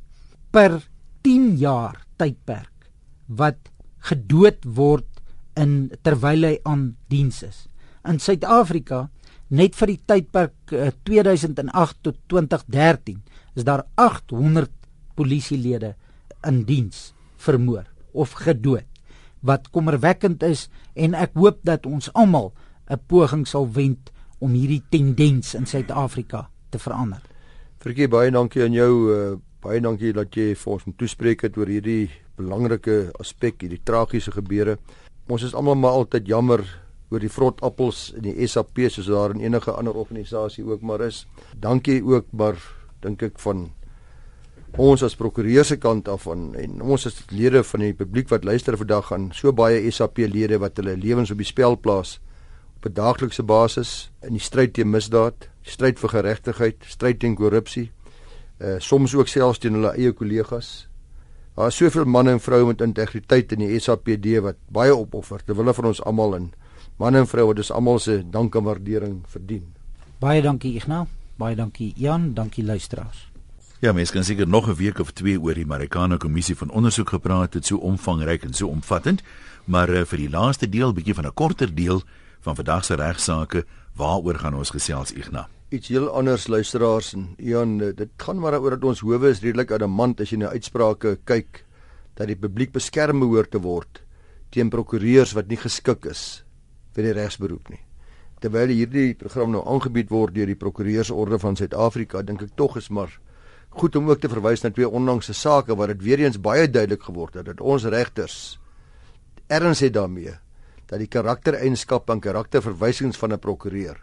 per 0.51 0.83
10 1.25 1.57
jaar 1.57 2.05
tydperk 2.21 2.91
wat 3.27 3.71
gedood 4.05 4.61
word 4.65 5.09
in 5.57 5.91
terwyl 6.03 6.45
hy 6.45 6.59
aan 6.69 6.97
diens 7.09 7.43
is. 7.47 7.65
In 8.05 8.21
Suid-Afrika 8.21 9.09
net 9.49 9.77
vir 9.77 9.93
die 9.93 10.01
tydperk 10.07 10.73
uh, 10.73 10.91
2008 11.05 12.01
tot 12.03 12.17
2013 12.29 13.21
is 13.55 13.65
daar 13.65 13.85
800 13.95 14.71
polisielede 15.15 15.95
in 16.47 16.65
diens 16.65 17.13
vermoor 17.37 17.85
of 18.13 18.37
gedood 18.45 18.87
wat 19.45 19.69
kommerwekkend 19.71 20.43
is 20.43 20.69
en 20.97 21.15
ek 21.15 21.37
hoop 21.37 21.61
dat 21.63 21.87
ons 21.87 22.09
almal 22.15 22.53
'n 22.89 23.01
poging 23.09 23.47
sal 23.47 23.69
wend 23.73 24.11
om 24.39 24.53
hierdie 24.53 24.83
tendens 24.89 25.55
in 25.55 25.67
Suid-Afrika 25.67 26.49
te 26.71 26.79
verander. 26.79 27.21
Virkie 27.81 28.09
baie 28.09 28.31
dankie 28.31 28.63
aan 28.63 28.73
jou 28.73 28.93
uh, 29.13 29.37
baie 29.61 29.81
dankie 29.81 30.13
dat 30.13 30.37
jy 30.37 30.55
vir 30.55 30.73
ons 30.73 30.85
moet 30.85 30.99
toespreek 30.99 31.43
het 31.43 31.57
oor 31.57 31.67
hierdie 31.67 32.11
belangrike 32.37 33.13
aspek, 33.21 33.63
hierdie 33.63 33.81
tragiese 33.85 34.33
gebeure. 34.35 34.79
Ons 35.29 35.43
is 35.43 35.55
almal 35.55 35.75
maar 35.75 35.91
altyd 35.91 36.27
jammer 36.29 36.65
oor 37.15 37.23
die 37.23 37.33
vrot 37.33 37.63
appels 37.63 38.09
in 38.19 38.27
die 38.27 38.49
SAP 38.51 38.83
soos 38.91 39.09
daar 39.09 39.35
in 39.37 39.45
enige 39.45 39.73
ander 39.73 39.95
organisasie 39.95 40.67
ook 40.67 40.83
maar 40.83 41.07
is. 41.07 41.25
Dankie 41.55 42.03
ook 42.03 42.27
maar 42.33 42.59
dink 43.05 43.23
ek 43.23 43.39
van 43.47 43.69
ons 44.77 45.05
as 45.07 45.15
prokureur 45.15 45.65
se 45.65 45.77
kant 45.79 46.09
af 46.11 46.27
van 46.27 46.49
en 46.59 46.81
ons 46.83 47.07
as 47.07 47.21
lede 47.31 47.63
van 47.63 47.85
die 47.85 47.95
publiek 47.95 48.29
wat 48.33 48.45
luister 48.45 48.77
vandag 48.77 49.07
gaan 49.13 49.29
so 49.33 49.53
baie 49.55 49.91
SAP 49.91 50.19
lede 50.27 50.59
wat 50.59 50.81
hulle 50.83 50.97
lewens 50.99 51.31
op 51.31 51.39
die 51.39 51.47
spel 51.47 51.79
plaas 51.79 52.19
op 52.85 52.91
'n 52.91 52.95
daaglikse 52.95 53.43
basis 53.43 54.11
in 54.23 54.33
die 54.33 54.41
stryd 54.41 54.75
teen 54.75 54.91
misdaad, 54.91 55.49
stryd 55.63 55.99
vir 55.99 56.09
geregtigheid, 56.09 56.77
stryd 56.87 57.19
teen 57.21 57.35
korrupsie. 57.35 57.91
Uh 58.61 58.77
soms 58.79 59.15
ook 59.15 59.29
selfs 59.29 59.59
teen 59.59 59.73
hulle 59.73 59.95
eie 59.97 60.13
kollegas. 60.13 60.89
Daar 61.57 61.67
is 61.67 61.77
soveel 61.77 62.05
manne 62.05 62.31
en 62.31 62.41
vroue 62.41 62.67
met 62.67 62.81
integriteit 62.81 63.53
in 63.53 63.59
die 63.59 63.81
SAPD 63.81 64.41
wat 64.43 64.57
baie 64.69 64.95
opoffer 64.95 65.41
ter 65.45 65.57
wille 65.57 65.75
van 65.75 65.85
ons 65.85 66.03
almal 66.03 66.35
en 66.35 66.53
manne 66.97 67.19
en 67.19 67.27
vroue 67.27 67.47
wat 67.53 67.59
ons 67.59 67.71
almal 67.75 67.99
se 67.99 68.23
dank 68.31 68.55
en 68.55 68.65
waardering 68.65 69.23
verdien. 69.27 69.65
Baie 70.21 70.43
dankie 70.43 70.75
Ignas. 70.79 71.09
Baie 71.37 71.57
dankie 71.57 71.93
Jan, 71.97 72.35
dankie 72.35 72.65
luisteraars. 72.65 73.31
Ja, 73.83 73.93
mens 73.93 74.11
kan 74.11 74.25
seker 74.25 74.47
nog 74.49 74.69
'n 74.69 74.75
week 74.75 74.99
of 74.99 75.11
2 75.13 75.41
oor 75.41 75.55
die 75.55 75.67
Marikana 75.67 76.17
kommissie 76.17 76.57
van 76.57 76.71
ondersoek 76.71 77.09
gepraat 77.09 77.55
het, 77.55 77.67
so 77.67 77.77
omvangryk 77.77 78.43
en 78.43 78.55
so 78.55 78.69
omvattend, 78.69 79.23
maar 79.65 79.91
uh, 79.91 80.05
vir 80.05 80.19
die 80.19 80.31
laaste 80.31 80.69
deel, 80.69 80.93
bietjie 80.93 81.15
van 81.15 81.27
'n 81.27 81.35
korter 81.35 81.75
deel 81.75 82.03
van 82.41 82.55
vandag 82.55 82.85
se 82.85 82.95
regsaake. 82.95 83.65
Waaroor 83.97 84.35
gaan 84.35 84.55
ons 84.55 84.71
gesels 84.71 85.13
Ignas? 85.13 85.47
Iets 85.69 85.89
heel 85.89 86.09
anders 86.09 86.47
luisteraars 86.47 87.15
en 87.15 87.35
Ian, 87.39 87.79
dit 87.79 88.09
gaan 88.17 88.39
maar 88.39 88.61
oor 88.61 88.71
dat 88.71 88.85
ons 88.85 89.01
howe 89.01 89.29
is 89.29 89.41
redelik 89.41 89.71
adamant 89.71 90.21
as 90.21 90.31
jy 90.31 90.37
na 90.37 90.49
uitsprake 90.49 91.19
kyk 91.25 91.65
dat 92.15 92.27
die 92.27 92.37
publiek 92.37 92.73
beskerm 92.73 93.19
behoort 93.19 93.51
te 93.51 93.59
word 93.59 94.03
teen 94.51 94.71
prokureurs 94.71 95.33
wat 95.33 95.49
nie 95.49 95.57
geskik 95.57 96.05
is 96.05 96.44
vir 96.95 97.09
die 97.09 97.13
regsberoep 97.13 97.69
nie. 97.71 97.81
Terwyl 98.41 98.69
hierdie 98.69 99.15
program 99.15 99.51
nou 99.51 99.63
aangebied 99.67 100.11
word 100.11 100.35
deur 100.35 100.47
die 100.47 100.59
Prokureursorde 100.59 101.39
van 101.39 101.57
Suid-Afrika, 101.57 102.23
dink 102.23 102.43
ek 102.43 102.57
tog 102.57 102.77
is 102.77 102.91
maar 102.91 103.13
goed 103.75 103.97
om 103.97 104.11
ook 104.11 104.21
te 104.23 104.31
verwys 104.31 104.63
na 104.63 104.71
twee 104.71 104.87
onlangse 104.87 105.35
sake 105.35 105.75
waar 105.75 105.91
dit 105.91 106.03
weer 106.07 106.23
eens 106.23 106.39
baie 106.41 106.69
duidelik 106.71 107.03
geword 107.03 107.41
het 107.41 107.49
dat 107.51 107.61
ons 107.61 107.87
regters 107.91 108.59
erns 109.51 109.83
het 109.83 109.97
daarmee 109.97 110.37
dat 110.87 111.01
die 111.03 111.11
karaktereienskappe 111.11 112.13
en 112.13 112.23
karakterverwysings 112.23 113.19
van 113.19 113.33
'n 113.33 113.39
prokureur 113.39 113.99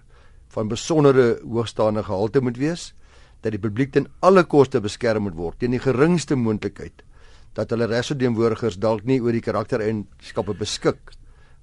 van 0.50 0.68
besondere 0.68 1.40
hoogstaande 1.44 2.04
gehalte 2.04 2.42
moet 2.42 2.58
wees 2.58 2.94
dat 3.42 3.52
die 3.52 3.60
publiek 3.60 3.92
ten 3.92 4.08
alle 4.20 4.44
koste 4.44 4.82
beskerm 4.82 5.24
moet 5.24 5.36
word 5.36 5.60
teen 5.60 5.72
die 5.72 5.80
geringste 5.80 6.36
moontlikheid 6.36 7.04
dat 7.54 7.70
hulle 7.70 7.88
regsverteenwoordigers 7.88 8.78
dalk 8.78 9.04
nie 9.04 9.22
oor 9.22 9.32
die 9.32 9.42
karaktereienskappe 9.48 10.54
beskik 10.54 11.16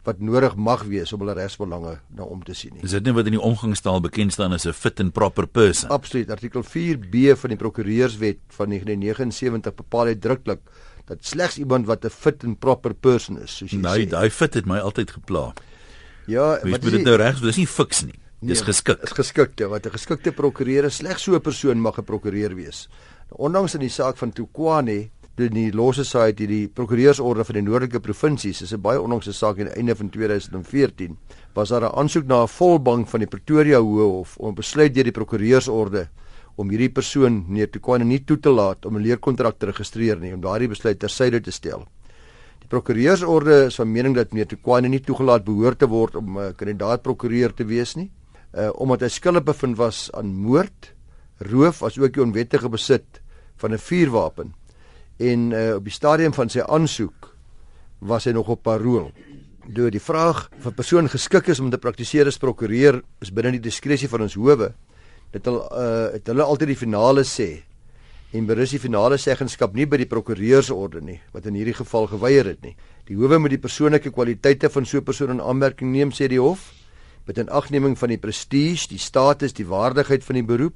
wat 0.09 0.23
nodig 0.25 0.57
mag 0.57 0.85
wees 0.88 1.12
om 1.12 1.23
hulle 1.25 1.37
regsbelange 1.37 1.99
na 2.17 2.27
om 2.27 2.43
te 2.45 2.57
sien 2.57 2.75
nie. 2.75 2.85
Is 2.87 2.97
dit 2.97 3.05
nie 3.05 3.15
wat 3.17 3.29
in 3.29 3.37
die 3.37 3.45
omgangstaal 3.45 4.00
bekend 4.05 4.35
staan 4.35 4.57
as 4.57 4.67
'n 4.67 4.73
fit 4.73 5.00
and 5.00 5.12
proper 5.12 5.47
person? 5.47 5.91
Absoluut. 5.91 6.31
Artikel 6.31 6.62
4B 6.65 7.37
van 7.37 7.50
die 7.50 7.61
Prokureurswet 7.61 8.41
van 8.59 8.69
1979 8.69 9.75
bepaal 9.75 10.07
uitdruklik 10.15 10.61
dat 11.09 11.25
slegs 11.25 11.59
iemand 11.59 11.87
wat 11.87 12.05
'n 12.05 12.11
fit 12.11 12.45
and 12.45 12.59
proper 12.59 12.95
person 12.95 13.41
is, 13.43 13.57
soos 13.57 13.71
jy 13.71 13.81
nee, 13.81 13.93
sê. 13.93 13.97
Nee, 13.97 14.07
daai 14.07 14.31
fit 14.31 14.55
het 14.55 14.67
my 14.67 14.79
altyd 14.79 15.11
gepla. 15.11 15.53
Ja, 16.27 16.61
wat 16.62 16.85
is 16.85 16.91
dit 16.91 17.05
nou 17.05 17.17
reg? 17.17 17.41
Dis 17.41 17.57
nie 17.57 17.67
fiks 17.67 18.05
nie. 18.05 18.19
Dis 18.41 18.61
nee, 18.61 18.69
geskik. 18.69 19.00
Dis 19.00 19.17
geskik, 19.17 19.59
ja, 19.59 19.69
wat 19.69 19.87
'n 19.87 19.91
geskikte 19.91 20.33
prokureur 20.33 20.85
is, 20.85 20.97
slegs 20.97 21.23
so 21.23 21.35
'n 21.35 21.41
persoon 21.41 21.81
mag 21.81 21.99
'n 21.99 22.05
prokureur 22.05 22.55
wees. 22.55 22.88
Nou, 23.31 23.49
ondanks 23.49 23.75
in 23.75 23.81
die 23.81 23.88
saak 23.88 24.17
van 24.17 24.33
Tukwane 24.33 25.11
die, 25.38 25.49
die 25.54 25.71
Law 25.73 25.92
Society 25.95 26.47
die 26.50 26.66
prokureursorde 26.75 27.45
van 27.47 27.59
die 27.59 27.64
noordelike 27.64 28.00
provinsies 28.02 28.62
is 28.62 28.73
'n 28.75 28.83
baie 28.83 29.00
onlangse 29.00 29.33
saak 29.33 29.59
aan 29.61 29.71
die 29.71 29.78
einde 29.78 29.95
van 29.95 30.11
2014 30.11 31.16
was 31.54 31.68
daar 31.68 31.85
'n 31.85 31.95
aansoek 31.95 32.26
na 32.26 32.42
'n 32.42 32.49
volbank 32.49 33.09
van 33.09 33.21
die 33.21 33.28
Pretoria 33.28 33.80
Hof 33.80 34.37
om 34.38 34.54
besluit 34.54 34.95
deur 34.95 35.04
die 35.04 35.12
prokureursorde 35.12 36.09
om 36.57 36.71
hierdie 36.71 36.90
persoon 36.90 37.45
neer 37.49 37.71
te 37.71 37.78
kwaan 37.78 38.00
en 38.00 38.09
nie 38.09 38.25
toe 38.25 38.38
te 38.38 38.50
laat 38.50 38.85
om 38.85 38.97
'n 38.97 39.02
leerkontrak 39.02 39.59
te 39.59 39.66
registreer 39.66 40.18
nie 40.18 40.35
om 40.35 40.40
daardie 40.40 40.68
besluit 40.68 40.99
tersyde 40.99 41.40
te 41.40 41.50
stel. 41.50 41.87
Die 42.61 42.68
prokureursorde 42.68 43.66
is 43.66 43.76
van 43.76 43.92
mening 43.92 44.14
dat 44.14 44.33
meneer 44.33 44.47
Tukwane 44.47 44.88
nie 44.88 45.00
toegelaat 45.00 45.45
behoort 45.45 45.78
te 45.78 45.87
word 45.87 46.16
om 46.16 46.38
'n 46.38 46.54
kandidaat 46.57 47.02
prokureur 47.02 47.54
te 47.54 47.64
wees 47.64 47.97
nie, 47.97 48.11
uh, 48.54 48.71
omdat 48.75 49.00
hy 49.00 49.09
skuldig 49.09 49.45
bevind 49.45 49.76
was 49.76 50.11
aan 50.12 50.35
moord, 50.35 50.95
roof 51.38 51.83
asook 51.83 52.12
die 52.14 52.23
onwettige 52.23 52.68
besit 52.68 53.21
van 53.57 53.73
'n 53.73 53.78
vuurwapen 53.78 54.52
en 55.19 55.51
uh, 55.51 55.75
op 55.75 55.85
die 55.85 55.95
stadium 55.95 56.35
van 56.35 56.51
sy 56.51 56.63
aansoek 56.63 57.33
was 57.99 58.29
hy 58.29 58.33
nog 58.37 58.49
op 58.55 58.63
parol. 58.63 59.11
Deur 59.69 59.91
die 59.91 60.03
vraag 60.03 60.49
of 60.59 60.67
'n 60.67 60.75
persoon 60.75 61.09
geskik 61.09 61.49
is 61.49 61.61
om 61.61 61.71
te 61.71 61.79
praktiseer 61.79 62.27
as 62.27 62.39
prokureur 62.39 63.03
is 63.21 63.33
binne 63.33 63.51
die 63.59 63.67
diskresie 63.69 64.09
van 64.09 64.23
ons 64.23 64.35
howe. 64.35 64.73
Dit 65.33 65.47
al 65.47 65.59
uh, 65.73 66.13
het 66.13 66.27
hulle 66.27 66.43
altyd 66.43 66.69
die 66.69 66.77
finale 66.77 67.25
sê 67.25 67.63
en 68.33 68.47
berus 68.47 68.71
die 68.71 68.79
finale 68.79 69.17
seggenskap 69.17 69.75
nie 69.75 69.87
by 69.87 69.97
die 69.97 70.07
prokureursorde 70.07 71.01
nie 71.01 71.21
wat 71.33 71.47
in 71.47 71.55
hierdie 71.55 71.75
geval 71.75 72.07
geweier 72.07 72.47
het 72.47 72.63
nie. 72.63 72.77
Die 73.07 73.17
howe 73.17 73.39
moet 73.39 73.51
die 73.51 73.63
persoonlike 73.63 74.11
kwaliteite 74.11 74.71
van 74.71 74.87
so 74.87 74.99
'n 74.99 75.05
persoon 75.05 75.31
in 75.31 75.41
aanmerking 75.41 75.93
neem 75.93 76.11
sê 76.11 76.29
die 76.29 76.41
hof 76.41 76.73
met 77.27 77.39
'n 77.39 77.49
agneming 77.49 77.99
van 77.99 78.09
die 78.09 78.19
prestige, 78.19 78.89
die 78.89 78.99
status, 78.99 79.53
die 79.53 79.67
waardigheid 79.67 80.25
van 80.25 80.35
die 80.35 80.45
beroep 80.45 80.75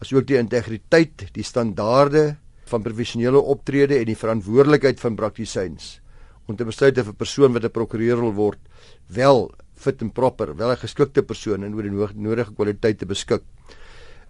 asook 0.00 0.26
die 0.26 0.38
integriteit, 0.38 1.28
die 1.32 1.42
standaarde 1.42 2.36
van 2.70 2.82
professionele 2.82 3.40
optrede 3.40 3.98
en 3.98 4.08
die 4.08 4.18
verantwoordelikheid 4.18 5.00
van 5.00 5.16
praktisyns 5.16 6.00
om 6.46 6.56
te 6.56 6.64
besluit 6.64 6.98
of 6.98 7.08
'n 7.08 7.16
persoon 7.16 7.52
wat 7.52 7.64
'n 7.64 7.70
prokureur 7.70 8.20
wil 8.20 8.32
word 8.32 8.60
wel 9.06 9.50
fit 9.76 10.02
en 10.02 10.10
proper, 10.10 10.56
wel 10.56 10.70
'n 10.70 10.76
geskikte 10.76 11.22
persoon 11.22 11.64
en 11.64 11.74
oor 11.74 11.82
die 11.82 11.90
nodige 12.14 12.54
kwaliteite 12.54 13.06
beskik. 13.06 13.42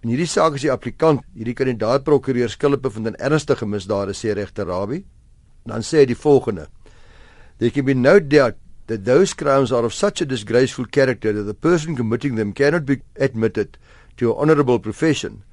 In 0.01 0.09
hierdie 0.09 0.27
saak 0.27 0.53
is 0.53 0.61
die 0.61 0.71
applikant, 0.71 1.21
hierdie 1.33 1.53
kandidaat 1.53 2.03
prokureur 2.03 2.49
skuldig 2.49 2.81
bevind 2.81 3.07
aan 3.07 3.15
ernstige 3.15 3.65
misdade 3.65 4.13
sê 4.13 4.33
regter 4.33 4.65
Rabbi. 4.65 5.03
Dan 5.65 5.81
sê 5.81 6.03
hy 6.03 6.05
die 6.05 6.15
volgende: 6.15 6.67
There 7.57 7.71
can 7.71 7.85
be 7.85 7.93
no 7.93 8.19
doubt 8.19 8.55
that 8.85 9.05
those 9.05 9.33
crimes 9.33 9.71
are 9.71 9.85
of 9.85 9.93
such 9.93 10.21
a 10.21 10.25
disgraceful 10.25 10.85
character 10.85 11.33
that 11.33 11.47
the 11.47 11.53
person 11.53 11.95
committing 11.95 12.35
them 12.35 12.53
cannot 12.53 12.85
be 12.85 13.01
admitted 13.17 13.77
to 14.17 14.31
a 14.31 14.35
honorable 14.35 14.79
profession. 14.79 15.43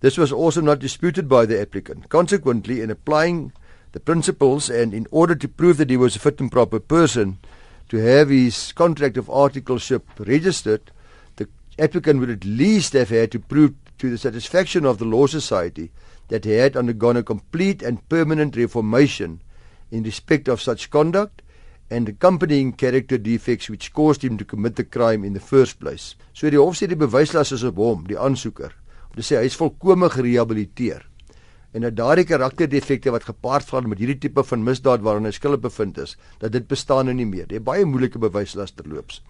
This 0.00 0.18
was 0.18 0.32
also 0.32 0.60
not 0.60 0.78
disputed 0.78 1.28
by 1.28 1.46
the 1.46 1.60
applicant. 1.60 2.08
Consequently, 2.08 2.80
in 2.80 2.90
applying 2.90 3.52
the 3.92 4.00
principles 4.00 4.68
and 4.68 4.92
in 4.92 5.06
order 5.10 5.34
to 5.34 5.48
prove 5.48 5.78
that 5.78 5.90
he 5.90 5.96
was 5.96 6.16
a 6.16 6.18
fit 6.18 6.40
and 6.40 6.52
proper 6.52 6.78
person 6.78 7.38
to 7.88 7.96
have 7.96 8.28
his 8.28 8.72
contract 8.72 9.16
of 9.16 9.28
articleship 9.28 10.02
registered, 10.18 10.90
the 11.36 11.48
applicant 11.78 12.20
would 12.20 12.30
at 12.30 12.44
least 12.44 12.92
have 12.92 13.08
had 13.08 13.30
to 13.32 13.38
prove 13.38 13.74
to 13.98 14.10
the 14.10 14.18
satisfaction 14.18 14.84
of 14.84 14.98
the 14.98 15.04
Law 15.04 15.26
Society 15.26 15.90
that 16.28 16.44
he 16.44 16.52
had 16.52 16.76
undergone 16.76 17.16
a 17.16 17.22
complete 17.22 17.82
and 17.82 18.06
permanent 18.08 18.56
reformation 18.56 19.40
in 19.90 20.02
respect 20.02 20.48
of 20.48 20.60
such 20.60 20.90
conduct 20.90 21.42
and 21.88 22.08
accompanying 22.08 22.72
character 22.72 23.16
defects 23.16 23.70
which 23.70 23.92
caused 23.92 24.22
him 24.22 24.36
to 24.36 24.44
commit 24.44 24.76
the 24.76 24.84
crime 24.84 25.24
in 25.24 25.32
the 25.32 25.40
first 25.40 25.78
place. 25.78 26.16
So 26.34 26.50
die 26.50 26.58
hof 26.58 26.74
sê 26.74 26.88
die 26.88 26.98
bewyslas 26.98 27.52
is 27.52 27.64
op 27.64 27.78
hom, 27.78 28.04
die 28.10 28.18
aansoeker. 28.18 28.72
Dis 29.16 29.30
sê 29.32 29.38
hy 29.40 29.48
is 29.48 29.56
volkome 29.56 30.10
gerehabiliteer. 30.12 31.06
En 31.76 31.84
dat 31.84 31.96
daardie 31.96 32.24
karakterdefekte 32.28 33.12
wat 33.12 33.26
gepaard 33.28 33.68
gaan 33.72 33.88
met 33.88 34.00
hierdie 34.00 34.18
tipe 34.20 34.44
van 34.44 34.64
misdaad 34.64 35.02
waaraan 35.04 35.28
hy 35.28 35.32
skuldig 35.36 35.62
bevind 35.64 35.98
is, 36.00 36.14
dat 36.40 36.52
dit 36.52 36.64
bestaan 36.68 37.08
nou 37.08 37.14
nie 37.16 37.28
meer. 37.28 37.48
Dit 37.48 37.60
is 37.60 37.64
baie 37.64 37.84
moeilike 37.88 38.20
bewyslas 38.20 38.72
terloops. 38.76 39.22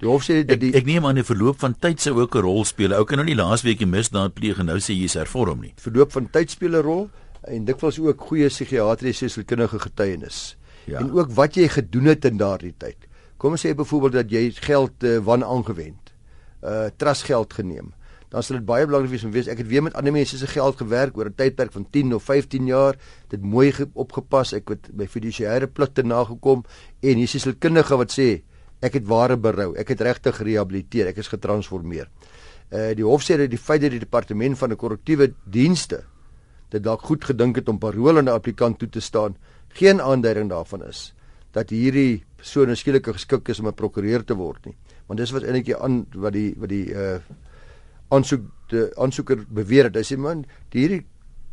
Die 0.00 0.08
hof 0.08 0.26
sê 0.26 0.42
dat 0.44 0.60
die 0.60 0.74
ek, 0.74 0.82
ek 0.82 0.88
neem 0.88 1.08
aan 1.08 1.20
die 1.20 1.24
verloop 1.24 1.60
van 1.62 1.76
tyd 1.80 2.02
sou 2.04 2.18
ook 2.18 2.36
'n 2.36 2.44
rol 2.44 2.64
speel. 2.64 2.92
Ou 2.92 3.04
kan 3.04 3.16
nou 3.16 3.24
nie 3.24 3.36
laasweek 3.36 3.80
'n 3.80 3.88
misdaad 3.88 4.34
pleeg 4.34 4.58
en 4.58 4.66
nou 4.66 4.76
sê 4.76 4.92
jy's 4.92 5.16
hervorm 5.16 5.60
nie. 5.60 5.72
Verloop 5.76 6.12
van 6.12 6.28
tyd 6.30 6.50
speel 6.50 6.76
'n 6.76 6.82
rol 6.82 7.10
en 7.48 7.64
dikwels 7.64 7.98
ook 7.98 8.20
goeie 8.20 8.48
psigiatriese 8.48 9.28
sielkundige 9.28 9.78
getuienis. 9.78 10.56
Ja. 10.86 11.00
En 11.00 11.12
ook 11.12 11.30
wat 11.32 11.54
jy 11.54 11.68
gedoen 11.68 12.04
het 12.04 12.24
in 12.24 12.36
daardie 12.36 12.74
tyd. 12.76 12.96
Kom 13.36 13.52
ons 13.52 13.66
sê 13.66 13.74
byvoorbeeld 13.74 14.12
dat 14.12 14.30
jy 14.30 14.50
geld 14.50 15.02
uh, 15.02 15.18
wan 15.18 15.44
aangewend. 15.44 16.12
Uh 16.62 16.88
trustgeld 16.96 17.52
geneem 17.52 17.92
dan 18.28 18.42
sal 18.42 18.58
dit 18.58 18.66
baie 18.66 18.86
belangrik 18.86 19.10
wees 19.10 19.24
om 19.24 19.32
weet 19.34 19.48
ek 19.52 19.62
het 19.62 19.68
weer 19.70 19.84
met 19.86 19.94
ander 19.94 20.12
mense 20.12 20.38
se 20.38 20.46
geld 20.50 20.76
gewerk 20.76 21.16
oor 21.16 21.30
'n 21.30 21.34
tydperk 21.34 21.72
van 21.72 21.86
10 21.90 22.14
of 22.14 22.22
15 22.22 22.66
jaar. 22.66 22.96
Dit 23.28 23.42
mooi 23.42 23.72
opgepas. 23.94 24.52
Ek 24.52 24.68
het 24.68 24.90
by 24.92 25.06
fiduciêre 25.06 25.66
pligte 25.66 26.02
nagekom 26.02 26.64
en 27.02 27.16
hier 27.16 27.34
is 27.34 27.46
'n 27.46 27.58
kundige 27.58 27.96
wat 27.96 28.10
sê 28.10 28.42
ek 28.80 28.92
het 28.92 29.06
ware 29.06 29.36
berou. 29.36 29.74
Ek 29.76 29.88
het 29.88 30.00
regtig 30.00 30.36
gerehabiliteer. 30.36 31.06
Ek 31.06 31.16
is 31.16 31.28
getransformeer. 31.28 32.08
Uh 32.72 32.94
die 32.94 33.04
hof 33.04 33.22
sê 33.22 33.36
dat 33.36 33.50
die 33.50 33.58
feit 33.58 33.80
dat 33.80 33.90
die 33.90 34.00
departement 34.00 34.58
van 34.58 34.68
die 34.68 34.76
korrektiewe 34.76 35.34
dienste 35.44 36.04
dit 36.70 36.82
dalk 36.82 37.02
goed 37.02 37.24
gedink 37.24 37.56
het 37.56 37.68
om 37.68 37.78
parol 37.78 38.18
aan 38.18 38.24
'n 38.24 38.34
applikant 38.34 38.78
toe 38.78 38.88
te 38.88 39.00
staan 39.00 39.36
geen 39.68 40.00
aanduiding 40.00 40.50
daarvan 40.50 40.82
is 40.82 41.14
dat 41.52 41.70
hierdie 41.70 42.24
persoon 42.36 42.76
skielik 42.76 43.06
geskik 43.06 43.48
is 43.48 43.60
om 43.60 43.68
'n 43.68 43.74
prokureur 43.74 44.24
te 44.24 44.34
word 44.34 44.66
nie. 44.66 44.76
Want 45.06 45.20
dis 45.20 45.30
wat 45.30 45.42
eintlik 45.42 45.78
aan 45.78 46.06
wat 46.14 46.32
die 46.32 46.54
wat 46.58 46.68
die 46.68 46.90
uh 46.90 47.18
aansoek 48.08 48.44
die 48.70 48.86
aansoeker 48.98 49.44
beweer 49.48 49.88
het. 49.88 49.96
Hy 49.96 50.04
sê 50.06 50.18
man, 50.18 50.44
die 50.74 50.84
hierdie 50.84 51.02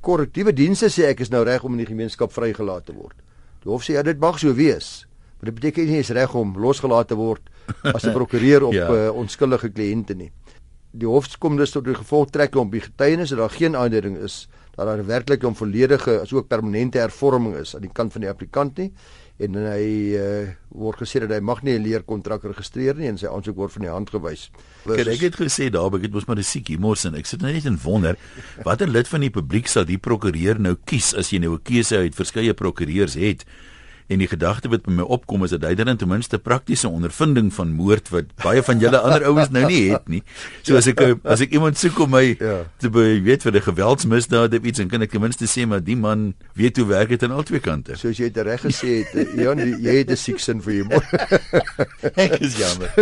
korrektiewe 0.04 0.54
dienste 0.56 0.90
sê 0.92 1.08
ek 1.12 1.24
is 1.24 1.32
nou 1.34 1.44
reg 1.46 1.64
om 1.64 1.76
in 1.78 1.84
die 1.84 1.90
gemeenskap 1.90 2.34
vrygelaat 2.34 2.88
te 2.90 2.96
word. 2.96 3.16
Die 3.64 3.72
hof 3.72 3.86
sê 3.86 3.98
ja, 3.98 4.04
dit 4.04 4.20
mag 4.20 4.40
so 4.42 4.54
wees. 4.58 5.06
Maar 5.40 5.52
dit 5.52 5.60
beteken 5.62 5.88
nie 5.88 6.00
jy 6.00 6.06
is 6.06 6.14
reg 6.16 6.34
om 6.40 6.56
losgelaat 6.60 7.12
te 7.12 7.18
word 7.20 7.50
as 7.94 8.06
'n 8.06 8.16
prokureur 8.20 8.64
op 8.64 8.74
ja. 8.74 8.88
uh, 8.90 9.10
onskuldige 9.16 9.70
kliënte 9.70 10.16
nie. 10.16 10.32
Die 10.92 11.08
hof 11.08 11.38
kom 11.40 11.58
dus 11.58 11.72
tot 11.72 11.86
die 11.86 11.96
gevolgtrekking 11.96 12.62
om 12.62 12.70
die 12.72 12.82
getuienis 12.82 13.30
dat 13.30 13.40
daar 13.40 13.50
geen 13.50 13.76
aanduiding 13.76 14.18
is 14.18 14.48
dat 14.76 14.86
daar 14.86 15.06
werklik 15.06 15.44
'n 15.44 15.56
volledige 15.56 16.22
asook 16.22 16.48
permanente 16.48 16.98
hervorming 16.98 17.56
is 17.56 17.76
aan 17.76 17.82
die 17.82 17.94
kant 17.94 18.12
van 18.12 18.22
die 18.22 18.30
applikant 18.30 18.78
nie 18.78 18.94
en 19.42 19.56
hy 19.58 19.86
uh, 20.14 20.52
word 20.70 21.02
gesê 21.02 21.24
dat 21.24 21.32
hy 21.34 21.40
mag 21.42 21.64
nie 21.66 21.74
'n 21.74 21.84
leerkontrak 21.84 22.44
registreer 22.46 22.96
nie 22.96 23.10
en 23.10 23.18
sy 23.18 23.28
aansoek 23.28 23.56
word 23.58 23.74
van 23.74 23.82
die 23.82 23.90
hand 23.90 24.10
gewys. 24.14 24.50
Kyk, 24.86 25.08
ek 25.08 25.26
het 25.26 25.36
gesê 25.36 25.70
daar, 25.74 25.90
ek 25.90 26.06
het 26.06 26.14
mos 26.14 26.28
maar 26.28 26.38
'n 26.38 26.46
siekie 26.46 26.78
mos 26.78 27.06
en 27.06 27.16
ek 27.16 27.26
sit 27.26 27.42
net 27.42 27.66
en 27.66 27.80
wonder 27.84 28.16
watter 28.64 28.88
lid 28.88 29.08
van 29.08 29.22
die 29.22 29.34
publiek 29.34 29.68
sal 29.68 29.86
die 29.86 29.98
prokureur 29.98 30.60
nou 30.60 30.76
kies 30.86 31.14
as 31.14 31.32
jy 31.32 31.40
nou 31.40 31.56
'n 31.56 31.64
keuse 31.64 31.98
uit 31.98 32.16
verskeie 32.16 32.54
prokureurs 32.54 33.16
het 33.16 33.46
En 34.14 34.22
die 34.22 34.30
gedagte 34.30 34.70
wat 34.70 34.84
by 34.86 34.94
my 35.00 35.06
opkom 35.16 35.46
is 35.48 35.54
dat 35.56 35.64
hy 35.66 35.74
dan 35.80 35.98
ten 35.98 36.10
minste 36.10 36.38
praktiese 36.38 36.90
ondervinding 36.90 37.50
van 37.56 37.72
moord 37.74 38.12
wat 38.14 38.30
baie 38.44 38.62
van 38.66 38.82
julle 38.82 39.00
ander 39.00 39.26
ouens 39.30 39.50
nou 39.54 39.64
nie 39.66 39.90
het 39.90 40.10
nie. 40.12 40.22
So 40.62 40.78
as 40.78 40.90
ek 40.92 41.02
as 41.34 41.42
ek 41.46 41.56
iemand 41.58 41.80
soek 41.82 42.04
om 42.06 42.14
my 42.14 42.24
ja. 42.38 42.60
te 42.82 42.92
be, 42.94 43.06
weet 43.26 43.46
vir 43.48 43.58
'n 43.58 43.66
geweldsmisdaad 43.70 44.54
of 44.54 44.70
iets, 44.70 44.78
dan 44.84 44.92
kan 44.92 45.02
ek 45.02 45.16
ten 45.16 45.24
minste 45.24 45.50
sê 45.50 45.66
maar 45.66 45.82
die 45.82 45.98
man 45.98 46.34
weet 46.54 46.78
hoe 46.78 46.86
werk 46.86 47.10
dit 47.10 47.24
aan 47.24 47.34
albei 47.34 47.60
kante. 47.60 47.98
Soos 47.98 48.22
jy 48.22 48.30
dit 48.30 48.46
reg 48.46 48.62
gesê 48.62 49.02
het, 49.02 49.34
Jan, 49.34 49.58
jy 49.58 49.96
het 50.04 50.12
'n 50.12 50.18
siek 50.18 50.40
sin 50.40 50.62
vir 50.62 50.74
humor. 50.84 51.04
ek 52.26 52.38
is 52.40 52.58
jammer. 52.58 52.94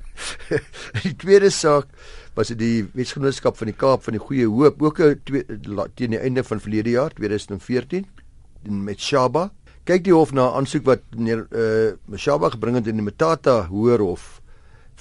die 1.04 1.16
tweede 1.16 1.50
saak 1.50 1.88
was 2.36 2.52
dit 2.52 2.58
die 2.58 2.86
wetsgenootskap 2.94 3.56
van 3.58 3.70
die 3.70 3.76
Kaap 3.76 4.04
van 4.06 4.14
die 4.14 4.22
Goeie 4.22 4.46
Hoop 4.46 4.82
ook 4.82 5.00
teen 5.98 6.14
die 6.14 6.22
einde 6.22 6.44
van 6.44 6.60
verlede 6.60 6.90
jaar 6.90 7.10
2014 7.14 8.06
met 8.68 9.00
Shaba. 9.00 9.50
Kyk 9.90 10.04
die 10.06 10.12
hof 10.14 10.30
na 10.30 10.44
'n 10.46 10.60
aansoek 10.60 10.84
wat 10.86 11.00
meneer 11.18 11.40
uh, 11.50 12.14
Shaba 12.14 12.52
gebring 12.54 12.76
het 12.78 12.86
in 12.86 13.00
die 13.00 13.02
Metata 13.02 13.66
Hoërhof 13.66 14.38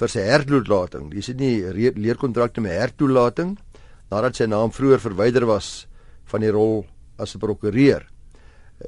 vir 0.02 0.10
sy 0.10 0.23
hertoelating. 0.25 1.12
Dis 1.13 1.30
nie 1.38 1.62
leerkontrakte 1.93 2.58
met 2.58 2.73
hertoelating 2.73 3.52
nadat 4.10 4.39
sy 4.39 4.47
naam 4.49 4.73
vroeër 4.73 5.04
verwyder 5.04 5.45
was 5.45 5.86
van 6.32 6.41
die 6.41 6.49
rol 6.49 6.88
as 7.19 7.36
'n 7.36 7.39
prokureur. 7.39 8.02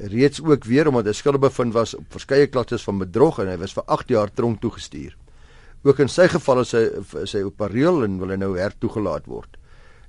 Reeds 0.09 0.41
ook 0.41 0.65
weer 0.65 0.87
omdat 0.87 1.05
hy 1.05 1.13
skuldig 1.13 1.41
bevind 1.41 1.73
was 1.73 1.93
op 1.93 2.09
verskeie 2.09 2.47
klagtes 2.47 2.81
van 2.81 2.97
bedrog 2.97 3.37
en 3.37 3.53
hy 3.53 3.57
was 3.61 3.77
vir 3.77 3.83
8 3.85 4.09
jaar 4.09 4.33
tronk 4.33 4.59
toegestuur. 4.61 5.13
Ook 5.83 5.99
in 5.99 6.09
sy 6.09 6.27
geval 6.27 6.61
is 6.61 6.71
hy 6.71 6.85
sy 7.25 7.43
op 7.43 7.57
pareel 7.57 8.03
en 8.03 8.17
wil 8.17 8.29
hy 8.29 8.37
nou 8.37 8.57
hertoegelaat 8.57 9.27
word. 9.27 9.53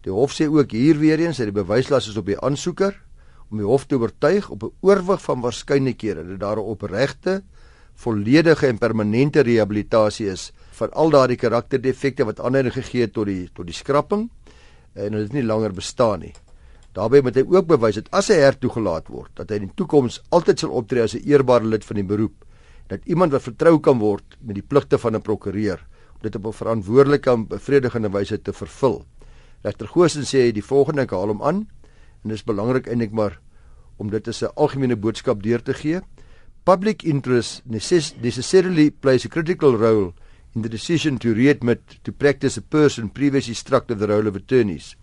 Die 0.01 0.13
hof 0.13 0.33
sê 0.33 0.49
ook 0.49 0.71
hier 0.71 0.97
weer 0.97 1.21
eens 1.21 1.37
dat 1.37 1.53
die 1.53 1.63
bewyslas 1.63 2.09
is 2.09 2.17
op 2.17 2.27
die 2.27 2.41
aansoeker 2.41 2.97
om 3.53 3.61
die 3.61 3.69
hof 3.69 3.85
te 3.87 3.99
oortuig 4.01 4.49
op 4.51 4.63
'n 4.65 4.73
oorwig 4.81 5.23
van 5.23 5.41
waarskynlikhede 5.41 6.25
dat 6.29 6.41
daar 6.41 6.57
'n 6.57 6.71
opregte, 6.75 7.43
volledige 7.95 8.67
en 8.67 8.79
permanente 8.79 9.41
rehabilitasie 9.41 10.27
is 10.27 10.53
van 10.71 10.91
al 10.93 11.11
daardie 11.11 11.37
karakterdefekte 11.37 12.25
wat 12.25 12.41
aanleiding 12.41 12.75
gegee 12.75 13.01
het 13.01 13.13
tot 13.13 13.27
die 13.27 13.51
tot 13.55 13.67
die 13.67 13.75
skrapping 13.75 14.31
en 14.95 15.13
dit 15.13 15.33
nie 15.33 15.45
langer 15.45 15.73
bestaan 15.73 16.21
nie. 16.21 16.33
Daarbey 16.93 17.21
moet 17.21 17.35
hy 17.35 17.45
ook 17.49 17.67
bewys 17.67 17.95
dat 17.95 18.11
as 18.11 18.29
hy 18.29 18.35
hertoegelaat 18.35 19.09
word, 19.09 19.31
dat 19.35 19.51
hy 19.51 19.57
in 19.57 19.67
die 19.67 19.75
toekoms 19.75 20.23
altyd 20.29 20.59
sal 20.59 20.71
optree 20.71 21.03
as 21.03 21.15
'n 21.15 21.25
eerbare 21.25 21.65
lid 21.65 21.85
van 21.85 21.97
die 21.97 22.05
beroep 22.05 22.45
dat 22.93 23.05
iemand 23.05 23.33
wat 23.33 23.43
vertrou 23.43 23.79
kan 23.81 23.99
word 23.99 24.37
met 24.41 24.59
die 24.59 24.67
pligte 24.67 24.99
van 24.99 25.17
'n 25.17 25.23
prokureur 25.23 25.81
om 26.15 26.21
dit 26.21 26.37
op 26.37 26.47
'n 26.47 26.53
verantwoordelike 26.53 27.31
en 27.31 27.47
bevredigende 27.47 28.11
wyse 28.11 28.43
te 28.43 28.53
vervul. 28.53 29.05
Regter 29.63 29.89
Goosen 29.89 30.23
sê 30.23 30.53
die 30.53 30.65
volgende 30.65 31.03
ek 31.03 31.11
haal 31.11 31.29
hom 31.29 31.43
aan 31.43 31.69
en 32.23 32.31
dit 32.31 32.39
is 32.39 32.45
belangrik 32.47 32.87
eintlik 32.87 33.13
maar 33.13 33.39
om 33.99 34.11
dit 34.11 34.29
as 34.29 34.43
'n 34.43 34.55
algemene 34.55 34.97
boodskap 34.97 35.43
deur 35.43 35.63
te 35.63 35.75
gee. 35.75 36.01
Public 36.65 37.03
interest 37.03 37.63
necessarily 37.67 38.91
plays 38.91 39.25
a 39.25 39.29
critical 39.29 39.77
role 39.77 40.13
in 40.55 40.63
the 40.63 40.69
decision 40.69 41.19
to 41.19 41.33
readmit 41.33 41.81
to 42.03 42.13
practice 42.13 42.57
a 42.57 42.63
person 42.63 43.11
previously 43.11 43.55
struck 43.55 43.91
of 43.91 43.99
the 43.99 44.07
role 44.07 44.29
of 44.29 44.37
attorneys. 44.37 44.97